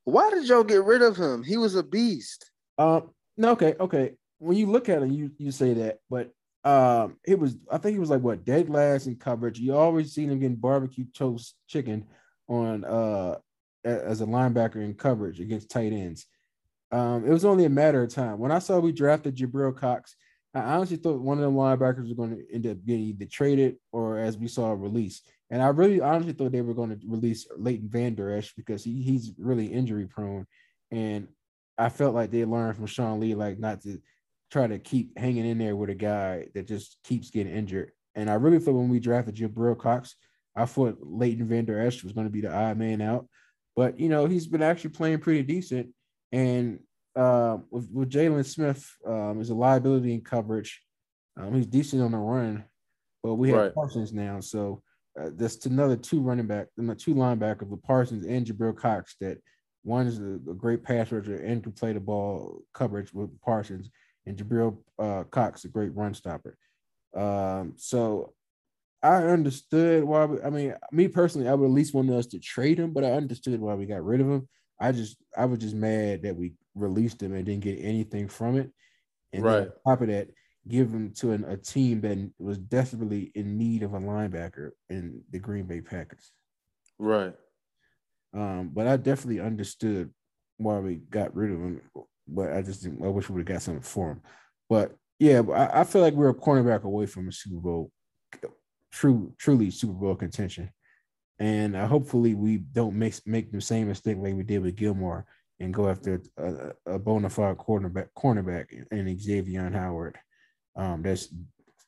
Why 0.03 0.29
did 0.31 0.47
y'all 0.47 0.63
get 0.63 0.83
rid 0.83 1.01
of 1.01 1.15
him? 1.15 1.43
He 1.43 1.57
was 1.57 1.75
a 1.75 1.83
beast. 1.83 2.51
Um, 2.77 3.11
no, 3.37 3.51
okay, 3.51 3.75
okay. 3.79 4.13
When 4.39 4.57
you 4.57 4.65
look 4.65 4.89
at 4.89 5.03
him, 5.03 5.11
you 5.11 5.31
you 5.37 5.51
say 5.51 5.73
that, 5.73 5.99
but 6.09 6.31
um, 6.63 7.17
it 7.25 7.39
was 7.39 7.57
I 7.71 7.77
think 7.77 7.93
he 7.93 7.99
was 7.99 8.09
like 8.09 8.21
what 8.21 8.45
dead 8.45 8.69
last 8.69 9.07
in 9.07 9.15
coverage. 9.15 9.59
You 9.59 9.75
always 9.75 10.13
seen 10.13 10.29
him 10.29 10.39
getting 10.39 10.55
barbecue 10.55 11.05
toast 11.15 11.55
chicken 11.67 12.05
on 12.47 12.83
uh 12.83 13.35
as 13.83 14.21
a 14.21 14.25
linebacker 14.25 14.77
in 14.77 14.93
coverage 14.93 15.39
against 15.39 15.69
tight 15.69 15.93
ends. 15.93 16.25
Um, 16.91 17.25
it 17.25 17.31
was 17.31 17.45
only 17.45 17.65
a 17.65 17.69
matter 17.69 18.03
of 18.03 18.13
time. 18.13 18.37
When 18.37 18.51
I 18.51 18.59
saw 18.59 18.79
we 18.79 18.91
drafted 18.91 19.37
Jabril 19.37 19.75
Cox, 19.75 20.15
I 20.53 20.59
honestly 20.59 20.97
thought 20.97 21.21
one 21.21 21.37
of 21.37 21.43
the 21.43 21.57
linebackers 21.57 22.03
was 22.03 22.13
going 22.13 22.35
to 22.35 22.53
end 22.53 22.67
up 22.67 22.83
getting 22.85 23.03
either 23.03 23.25
traded 23.25 23.77
or, 23.91 24.17
as 24.17 24.37
we 24.37 24.47
saw, 24.47 24.71
released. 24.73 25.29
And 25.49 25.61
I 25.61 25.67
really 25.67 26.01
honestly 26.01 26.33
thought 26.33 26.51
they 26.51 26.61
were 26.61 26.73
going 26.73 26.89
to 26.89 26.99
release 27.07 27.47
Leighton 27.57 27.89
Vander 27.89 28.35
Esch 28.35 28.53
because 28.55 28.83
he, 28.83 29.01
he's 29.01 29.31
really 29.37 29.67
injury 29.67 30.07
prone. 30.07 30.45
And 30.91 31.29
I 31.77 31.89
felt 31.89 32.15
like 32.15 32.31
they 32.31 32.43
learned 32.43 32.75
from 32.75 32.85
Sean 32.85 33.19
Lee, 33.19 33.33
like 33.33 33.59
not 33.59 33.81
to 33.83 34.01
try 34.51 34.67
to 34.67 34.77
keep 34.77 35.17
hanging 35.17 35.45
in 35.45 35.57
there 35.57 35.75
with 35.75 35.89
a 35.89 35.95
guy 35.95 36.47
that 36.53 36.67
just 36.67 36.97
keeps 37.03 37.29
getting 37.29 37.53
injured. 37.53 37.91
And 38.15 38.29
I 38.29 38.33
really 38.33 38.59
thought 38.59 38.73
when 38.73 38.89
we 38.89 38.99
drafted 38.99 39.35
Jabril 39.35 39.77
Cox, 39.79 40.15
I 40.55 40.65
thought 40.65 40.99
Leighton 41.01 41.45
Vander 41.45 41.79
Esch 41.79 42.03
was 42.03 42.11
going 42.11 42.27
to 42.27 42.31
be 42.31 42.41
the 42.41 42.53
odd 42.53 42.77
man 42.77 43.01
out. 43.01 43.27
But 43.75 43.99
you 43.99 44.09
know, 44.09 44.25
he's 44.25 44.47
been 44.47 44.61
actually 44.61 44.89
playing 44.89 45.19
pretty 45.19 45.43
decent. 45.43 45.89
And 46.33 46.79
uh, 47.15 47.57
with, 47.69 47.89
with 47.91 48.09
Jaylon 48.09 48.45
Smith, 48.45 48.89
um, 49.05 49.41
is 49.41 49.49
a 49.49 49.55
liability 49.55 50.13
in 50.13 50.21
coverage. 50.21 50.81
Um, 51.37 51.53
he's 51.53 51.67
decent 51.67 52.01
on 52.01 52.11
the 52.11 52.17
run, 52.17 52.65
but 53.23 53.35
we 53.35 53.49
have 53.49 53.57
Right. 53.57 53.73
Parsons 53.75 54.13
now, 54.13 54.39
so 54.39 54.81
uh, 55.19 55.29
that's 55.35 55.65
another 55.65 55.95
two 55.95 56.21
running 56.21 56.47
back, 56.47 56.67
two 56.97 57.15
linebackers 57.15 57.67
with 57.67 57.83
Parsons 57.83 58.25
and 58.25 58.45
Jabril 58.45 58.75
Cox. 58.75 59.15
That 59.19 59.39
one 59.83 60.07
is 60.07 60.19
a, 60.19 60.35
a 60.49 60.53
great 60.53 60.83
pass 60.83 61.11
rusher 61.11 61.35
and 61.35 61.63
can 61.63 61.71
play 61.71 61.93
the 61.93 61.99
ball 61.99 62.61
coverage 62.73 63.13
with 63.13 63.29
Parsons, 63.41 63.89
and 64.25 64.37
Jabril 64.37 64.77
uh, 64.99 65.23
Cox 65.23 65.65
a 65.65 65.67
great 65.67 65.95
run 65.95 66.13
stopper. 66.13 66.57
Um, 67.15 67.73
so 67.77 68.33
I 69.03 69.15
understood 69.23 70.03
why. 70.03 70.25
We, 70.25 70.41
I 70.41 70.49
mean, 70.49 70.75
me 70.91 71.07
personally, 71.07 71.49
I 71.49 71.55
would 71.55 71.65
at 71.65 71.71
least 71.71 71.93
want 71.93 72.09
us 72.11 72.27
to 72.27 72.39
trade 72.39 72.79
him, 72.79 72.91
but 72.93 73.03
I 73.03 73.11
understood 73.11 73.59
why 73.59 73.73
we 73.73 73.85
got 73.85 74.05
rid 74.05 74.21
of 74.21 74.27
him. 74.27 74.47
I 74.81 74.91
just, 74.91 75.17
I 75.37 75.45
was 75.45 75.59
just 75.59 75.75
mad 75.75 76.23
that 76.23 76.35
we 76.35 76.53
released 76.75 77.21
him 77.21 77.33
and 77.33 77.45
didn't 77.45 77.63
get 77.63 77.79
anything 77.79 78.27
from 78.27 78.57
it. 78.57 78.71
And 79.31 79.43
Right. 79.43 79.67
on 79.67 79.71
top 79.87 80.01
of 80.01 80.07
that, 80.07 80.29
give 80.67 80.91
him 80.91 81.11
to 81.13 81.31
an, 81.31 81.45
a 81.45 81.57
team 81.57 82.01
that 82.01 82.17
was 82.37 82.57
desperately 82.57 83.31
in 83.35 83.57
need 83.57 83.83
of 83.83 83.93
a 83.93 83.99
linebacker 83.99 84.71
in 84.89 85.21
the 85.29 85.39
Green 85.39 85.65
Bay 85.65 85.81
Packers. 85.81 86.31
Right. 86.99 87.33
Um, 88.33 88.69
but 88.73 88.87
I 88.87 88.97
definitely 88.97 89.39
understood 89.39 90.11
why 90.57 90.79
we 90.79 90.95
got 90.95 91.35
rid 91.35 91.51
of 91.51 91.59
him. 91.59 91.81
But 92.27 92.53
I 92.53 92.61
just 92.61 92.85
I 92.85 93.07
wish 93.07 93.29
we 93.29 93.35
would 93.35 93.47
have 93.47 93.55
got 93.55 93.61
something 93.61 93.81
for 93.83 94.11
him. 94.11 94.21
But 94.69 94.95
yeah, 95.19 95.41
I, 95.53 95.81
I 95.81 95.83
feel 95.83 96.01
like 96.01 96.13
we're 96.13 96.29
a 96.29 96.35
cornerback 96.35 96.83
away 96.83 97.05
from 97.05 97.27
a 97.27 97.31
Super 97.31 97.59
Bowl, 97.59 97.91
true, 98.91 99.33
truly 99.37 99.69
Super 99.71 99.93
Bowl 99.93 100.15
contention. 100.15 100.69
And 101.41 101.75
uh, 101.75 101.87
hopefully 101.87 102.35
we 102.35 102.57
don't 102.57 102.95
make 102.95 103.15
make 103.25 103.51
the 103.51 103.59
same 103.59 103.87
mistake 103.87 104.17
like 104.19 104.35
we 104.35 104.43
did 104.43 104.61
with 104.61 104.75
Gilmore 104.75 105.25
and 105.59 105.73
go 105.73 105.89
after 105.89 106.21
a, 106.37 106.93
a 106.93 106.99
bona 106.99 107.31
fide 107.31 107.57
cornerback 107.57 108.09
cornerback 108.15 108.67
and 108.91 109.19
Xavier 109.19 109.67
Howard. 109.71 110.19
Um, 110.75 111.01
that's 111.01 111.29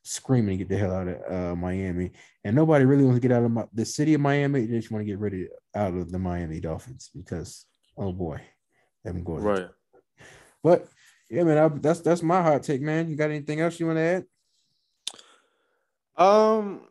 screaming 0.02 0.58
to 0.58 0.66
get 0.66 0.70
the 0.70 0.78
hell 0.78 0.96
out 0.96 1.08
of 1.08 1.32
uh, 1.32 1.56
Miami, 1.56 2.14
and 2.44 2.56
nobody 2.56 2.84
really 2.84 3.04
wants 3.04 3.18
to 3.18 3.28
get 3.28 3.38
out 3.38 3.44
of 3.44 3.52
my, 3.52 3.66
the 3.72 3.86
city 3.86 4.16
of 4.16 4.22
Miami. 4.22 4.66
They 4.66 4.80
just 4.80 4.90
want 4.90 5.02
to 5.02 5.06
get 5.06 5.20
rid 5.20 5.36
of 5.36 5.48
out 5.76 5.94
of 5.94 6.12
the 6.12 6.18
Miami 6.18 6.60
Dolphins 6.60 7.12
because 7.16 7.68
oh 7.96 8.12
boy, 8.12 8.42
them 9.04 9.24
going 9.24 9.44
Right. 9.44 9.70
But 10.64 10.88
yeah, 11.30 11.44
man, 11.44 11.60
I, 11.60 11.68
that's 11.68 12.00
that's 12.00 12.24
my 12.24 12.42
hot 12.42 12.64
take, 12.64 12.82
man. 12.82 13.08
You 13.08 13.16
got 13.16 13.30
anything 13.30 13.62
else 13.62 13.80
you 13.80 13.86
want 13.86 13.98
to 13.98 14.02
add? 14.02 14.26
Um, 16.18 16.88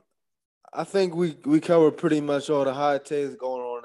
I 0.73 0.85
think 0.85 1.15
we 1.15 1.37
we 1.45 1.61
covered 1.61 1.99
pretty 1.99 2.21
much 2.21 2.49
all 2.49 2.65
the 2.65 2.73
hot 2.73 3.05
takes 3.05 3.35
going 3.35 3.63
on 3.63 3.83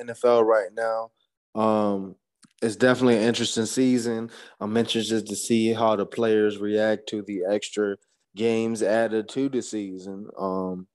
in 0.00 0.06
the 0.06 0.14
NFL 0.14 0.44
right 0.44 0.70
now. 0.74 1.10
Um, 1.54 2.16
it's 2.62 2.76
definitely 2.76 3.16
an 3.16 3.24
interesting 3.24 3.66
season. 3.66 4.30
I'm 4.60 4.76
interested 4.76 5.26
to 5.26 5.36
see 5.36 5.72
how 5.72 5.96
the 5.96 6.06
players 6.06 6.58
react 6.58 7.08
to 7.08 7.22
the 7.22 7.42
extra 7.48 7.96
games 8.34 8.82
added 8.82 9.28
to 9.30 9.48
the 9.48 9.60
season. 9.60 10.28
Um, 10.38 10.86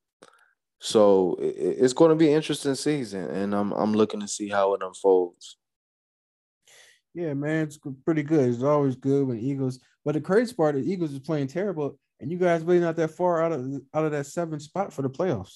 so 0.80 1.38
it, 1.39 1.56
it's 1.58 1.93
going 1.93 2.10
to 2.10 2.15
be 2.15 2.30
an 2.30 2.36
interesting 2.36 2.76
season, 2.76 3.30
and 3.30 3.54
I'm 3.54 3.71
I'm 3.73 3.93
looking 3.93 4.21
to 4.21 4.28
see 4.28 4.50
how 4.50 4.73
it 4.73 4.82
unfolds. 4.84 5.58
Yeah, 7.13 7.34
man, 7.34 7.63
it's 7.63 7.80
pretty 8.06 8.23
good. 8.23 8.50
It's 8.50 8.63
always 8.63 8.95
good 8.95 9.28
when 9.28 9.39
Eagles. 9.39 9.80
But 10.06 10.13
the 10.13 10.21
crazy 10.21 10.54
part 10.54 10.76
is 10.76 10.88
Eagles 10.88 11.12
is 11.12 11.19
playing 11.19 11.47
terrible, 11.47 12.00
and 12.19 12.32
you 12.32 12.38
guys 12.38 12.63
really 12.63 12.80
not 12.80 12.95
that 12.95 13.12
far 13.12 13.41
out 13.43 13.51
of 13.51 13.65
out 13.93 14.06
of 14.06 14.12
that 14.12 14.25
seventh 14.25 14.62
spot 14.62 14.91
for 14.93 15.01
the 15.01 15.10
playoffs. 15.10 15.56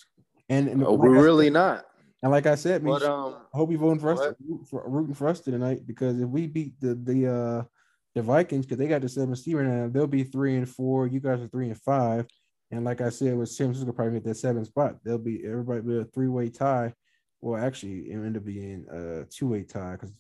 And, 0.50 0.68
and 0.68 0.86
Uh, 0.86 0.92
We're 0.92 1.22
really 1.22 1.50
not. 1.50 1.86
And 2.24 2.32
like 2.32 2.46
I 2.46 2.56
said, 2.56 2.84
but, 2.84 3.02
um, 3.04 3.36
I 3.54 3.58
hope 3.58 3.72
you're 3.72 3.80
voting 3.80 4.00
for 4.00 4.12
us, 4.12 4.36
for, 4.70 4.88
rooting 4.88 5.16
for 5.16 5.28
us 5.28 5.40
tonight 5.40 5.88
because 5.88 6.20
if 6.20 6.30
we 6.30 6.46
beat 6.46 6.80
the 6.80 6.94
the 6.96 7.28
uh 7.28 7.64
the 8.14 8.22
Vikings, 8.22 8.66
because 8.66 8.78
they 8.78 8.88
got 8.88 9.02
the 9.02 9.10
seven 9.10 9.36
seed 9.36 9.56
right 9.56 9.66
now, 9.66 9.88
they'll 9.88 10.06
be 10.06 10.24
three 10.24 10.56
and 10.58 10.68
four. 10.68 11.08
You 11.08 11.20
guys 11.22 11.40
are 11.40 11.48
three 11.48 11.68
and 11.68 11.82
five. 11.82 12.28
And 12.70 12.84
like 12.86 13.02
I 13.02 13.10
said, 13.10 13.38
with 13.38 13.50
San 13.50 13.68
Francisco 13.68 13.92
probably 13.92 14.16
get 14.16 14.26
that 14.26 14.38
seven 14.38 14.66
spot. 14.66 14.98
They'll 15.04 15.18
be 15.18 15.46
everybody 15.46 15.82
be 15.82 16.00
a 16.00 16.06
three 16.06 16.28
way 16.28 16.50
tie. 16.50 16.94
Well, 17.40 17.62
actually, 17.62 18.12
it'll 18.12 18.26
end 18.26 18.38
up 18.38 18.46
being 18.46 18.86
a 18.92 19.24
two 19.26 19.48
way 19.48 19.64
tie 19.64 19.94
because 19.94 20.14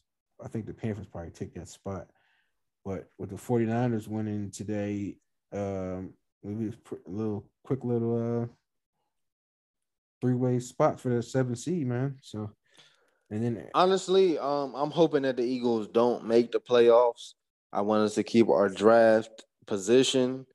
I 0.43 0.47
think 0.47 0.65
the 0.65 0.73
Panthers 0.73 1.05
probably 1.05 1.31
take 1.31 1.53
that 1.53 1.67
spot. 1.67 2.07
But 2.83 3.09
with 3.19 3.29
the 3.29 3.35
49ers 3.35 4.07
winning 4.07 4.49
today, 4.49 5.17
um, 5.53 6.13
maybe 6.43 6.73
a 6.91 7.09
little 7.09 7.45
quick 7.63 7.83
little 7.83 8.43
uh 8.43 8.47
three 10.21 10.35
way 10.35 10.59
spot 10.59 10.99
for 10.99 11.09
the 11.09 11.21
seven 11.21 11.55
seed, 11.55 11.87
man. 11.87 12.17
So, 12.21 12.51
and 13.29 13.43
then 13.43 13.67
honestly, 13.73 14.37
um, 14.37 14.73
I'm 14.75 14.91
hoping 14.91 15.23
that 15.23 15.37
the 15.37 15.43
Eagles 15.43 15.87
don't 15.87 16.25
make 16.25 16.51
the 16.51 16.59
playoffs. 16.59 17.33
I 17.73 17.81
want 17.81 18.03
us 18.03 18.15
to 18.15 18.23
keep 18.23 18.49
our 18.49 18.69
draft 18.69 19.45
position 19.65 20.45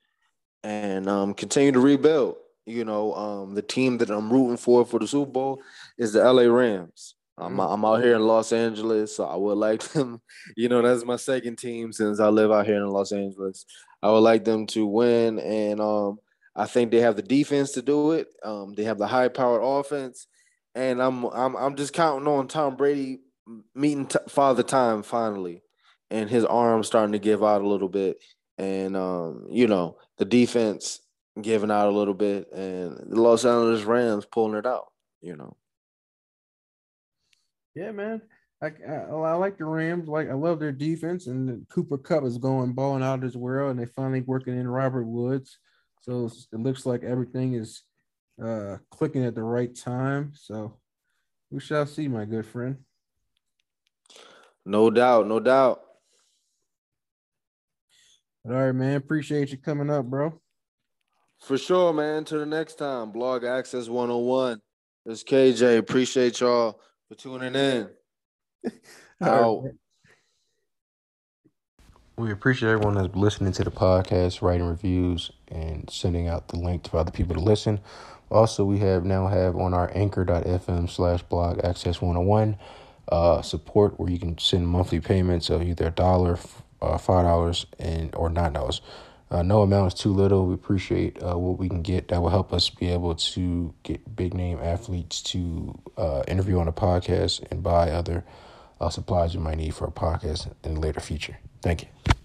and 0.62 1.08
um, 1.08 1.34
continue 1.34 1.72
to 1.72 1.80
rebuild. 1.80 2.36
You 2.66 2.84
know, 2.84 3.14
um, 3.14 3.54
the 3.54 3.62
team 3.62 3.98
that 3.98 4.10
I'm 4.10 4.32
rooting 4.32 4.56
for 4.56 4.84
for 4.84 4.98
the 4.98 5.06
Super 5.06 5.30
Bowl 5.30 5.62
is 5.98 6.12
the 6.12 6.32
LA 6.32 6.42
Rams. 6.42 7.14
I'm, 7.38 7.52
mm-hmm. 7.52 7.60
I'm 7.60 7.84
out 7.84 8.02
here 8.02 8.16
in 8.16 8.22
Los 8.22 8.52
Angeles, 8.52 9.16
so 9.16 9.24
I 9.24 9.36
would 9.36 9.58
like 9.58 9.82
them. 9.92 10.20
You 10.56 10.68
know, 10.68 10.82
that's 10.82 11.04
my 11.04 11.16
second 11.16 11.56
team 11.56 11.92
since 11.92 12.18
I 12.18 12.28
live 12.28 12.50
out 12.50 12.66
here 12.66 12.76
in 12.76 12.88
Los 12.88 13.12
Angeles. 13.12 13.64
I 14.06 14.10
would 14.12 14.20
like 14.20 14.44
them 14.44 14.68
to 14.68 14.86
win, 14.86 15.40
and 15.40 15.80
um, 15.80 16.20
I 16.54 16.66
think 16.66 16.92
they 16.92 17.00
have 17.00 17.16
the 17.16 17.22
defense 17.22 17.72
to 17.72 17.82
do 17.82 18.12
it. 18.12 18.28
Um, 18.44 18.72
they 18.74 18.84
have 18.84 18.98
the 18.98 19.06
high-powered 19.08 19.62
offense, 19.64 20.28
and 20.76 21.02
I'm 21.02 21.24
I'm 21.24 21.56
I'm 21.56 21.74
just 21.74 21.92
counting 21.92 22.28
on 22.28 22.46
Tom 22.46 22.76
Brady 22.76 23.18
meeting 23.74 24.06
t- 24.06 24.20
Father 24.28 24.62
Time 24.62 25.02
finally, 25.02 25.64
and 26.08 26.30
his 26.30 26.44
arm 26.44 26.84
starting 26.84 27.14
to 27.14 27.18
give 27.18 27.42
out 27.42 27.62
a 27.62 27.66
little 27.66 27.88
bit, 27.88 28.18
and 28.58 28.96
um, 28.96 29.48
you 29.50 29.66
know 29.66 29.96
the 30.18 30.24
defense 30.24 31.00
giving 31.42 31.72
out 31.72 31.88
a 31.88 31.98
little 31.98 32.14
bit, 32.14 32.46
and 32.52 33.10
the 33.10 33.20
Los 33.20 33.44
Angeles 33.44 33.82
Rams 33.82 34.24
pulling 34.24 34.56
it 34.56 34.66
out. 34.66 34.86
You 35.20 35.34
know. 35.34 35.56
Yeah, 37.74 37.90
man. 37.90 38.22
I, 38.62 38.66
I, 38.88 38.92
I, 38.92 39.34
like 39.34 39.58
the 39.58 39.64
Rams. 39.66 40.08
Like 40.08 40.30
I 40.30 40.34
love 40.34 40.58
their 40.58 40.72
defense, 40.72 41.26
and 41.26 41.68
Cooper 41.68 41.98
Kupp 41.98 42.24
is 42.24 42.38
going 42.38 42.72
balling 42.72 43.02
out 43.02 43.24
as 43.24 43.36
well, 43.36 43.68
and 43.68 43.78
they 43.78 43.86
finally 43.86 44.22
working 44.22 44.58
in 44.58 44.68
Robert 44.68 45.04
Woods. 45.04 45.58
So 46.00 46.30
it 46.52 46.58
looks 46.58 46.86
like 46.86 47.02
everything 47.02 47.54
is 47.54 47.82
uh, 48.42 48.76
clicking 48.90 49.24
at 49.24 49.34
the 49.34 49.42
right 49.42 49.74
time. 49.74 50.32
So 50.34 50.78
we 51.50 51.60
shall 51.60 51.86
see, 51.86 52.08
my 52.08 52.24
good 52.24 52.46
friend. 52.46 52.78
No 54.64 54.90
doubt, 54.90 55.28
no 55.28 55.38
doubt. 55.38 55.82
All 58.46 58.52
right, 58.52 58.72
man. 58.72 58.96
Appreciate 58.96 59.50
you 59.50 59.58
coming 59.58 59.90
up, 59.90 60.06
bro. 60.06 60.40
For 61.40 61.58
sure, 61.58 61.92
man. 61.92 62.24
To 62.26 62.38
the 62.38 62.46
next 62.46 62.76
time. 62.76 63.12
Blog 63.12 63.44
Access 63.44 63.88
1on1. 63.88 64.58
It's 65.04 65.24
KJ. 65.24 65.78
Appreciate 65.78 66.40
y'all 66.40 66.80
for 67.08 67.14
tuning 67.16 67.54
in. 67.54 67.88
Right, 69.20 69.50
we 72.16 72.32
appreciate 72.32 72.70
everyone 72.70 72.94
that's 72.94 73.14
listening 73.14 73.52
to 73.52 73.64
the 73.64 73.70
podcast, 73.70 74.40
writing 74.40 74.66
reviews, 74.66 75.30
and 75.48 75.88
sending 75.90 76.28
out 76.28 76.48
the 76.48 76.56
link 76.58 76.82
to 76.84 76.96
other 76.96 77.10
people 77.10 77.34
to 77.34 77.40
listen. 77.40 77.80
Also, 78.30 78.64
we 78.64 78.78
have 78.78 79.04
now 79.04 79.26
have 79.28 79.54
on 79.56 79.74
our 79.74 79.90
anchor.fm 79.94 80.88
slash 80.88 81.22
blog 81.24 81.60
access 81.64 82.00
1on1 82.00 82.56
uh, 83.10 83.42
support 83.42 84.00
where 84.00 84.10
you 84.10 84.18
can 84.18 84.36
send 84.38 84.66
monthly 84.68 85.00
payments 85.00 85.50
of 85.50 85.62
either 85.62 85.88
a 85.88 85.90
dollar, 85.90 86.38
uh, 86.80 86.98
five 86.98 87.24
dollars, 87.24 87.66
and 87.78 88.14
or 88.14 88.30
nine 88.30 88.52
dollars. 88.54 88.80
Uh, 89.30 89.42
no 89.42 89.62
amount 89.62 89.92
is 89.92 90.00
too 90.00 90.12
little. 90.12 90.46
We 90.46 90.54
appreciate 90.54 91.22
uh, 91.22 91.36
what 91.38 91.58
we 91.58 91.68
can 91.68 91.82
get. 91.82 92.08
That 92.08 92.22
will 92.22 92.30
help 92.30 92.52
us 92.52 92.70
be 92.70 92.88
able 92.90 93.14
to 93.14 93.74
get 93.82 94.16
big 94.16 94.34
name 94.34 94.58
athletes 94.62 95.22
to 95.24 95.78
uh, 95.98 96.22
interview 96.28 96.58
on 96.58 96.68
a 96.68 96.72
podcast 96.72 97.44
and 97.50 97.62
buy 97.62 97.90
other 97.90 98.24
uh, 98.80 98.88
supplies 98.88 99.34
you 99.34 99.40
might 99.40 99.58
need 99.58 99.74
for 99.74 99.86
a 99.86 99.90
podcast 99.90 100.52
in 100.64 100.74
the 100.74 100.80
later 100.80 101.00
future. 101.00 101.38
Thank 101.62 101.82
you. 101.82 102.15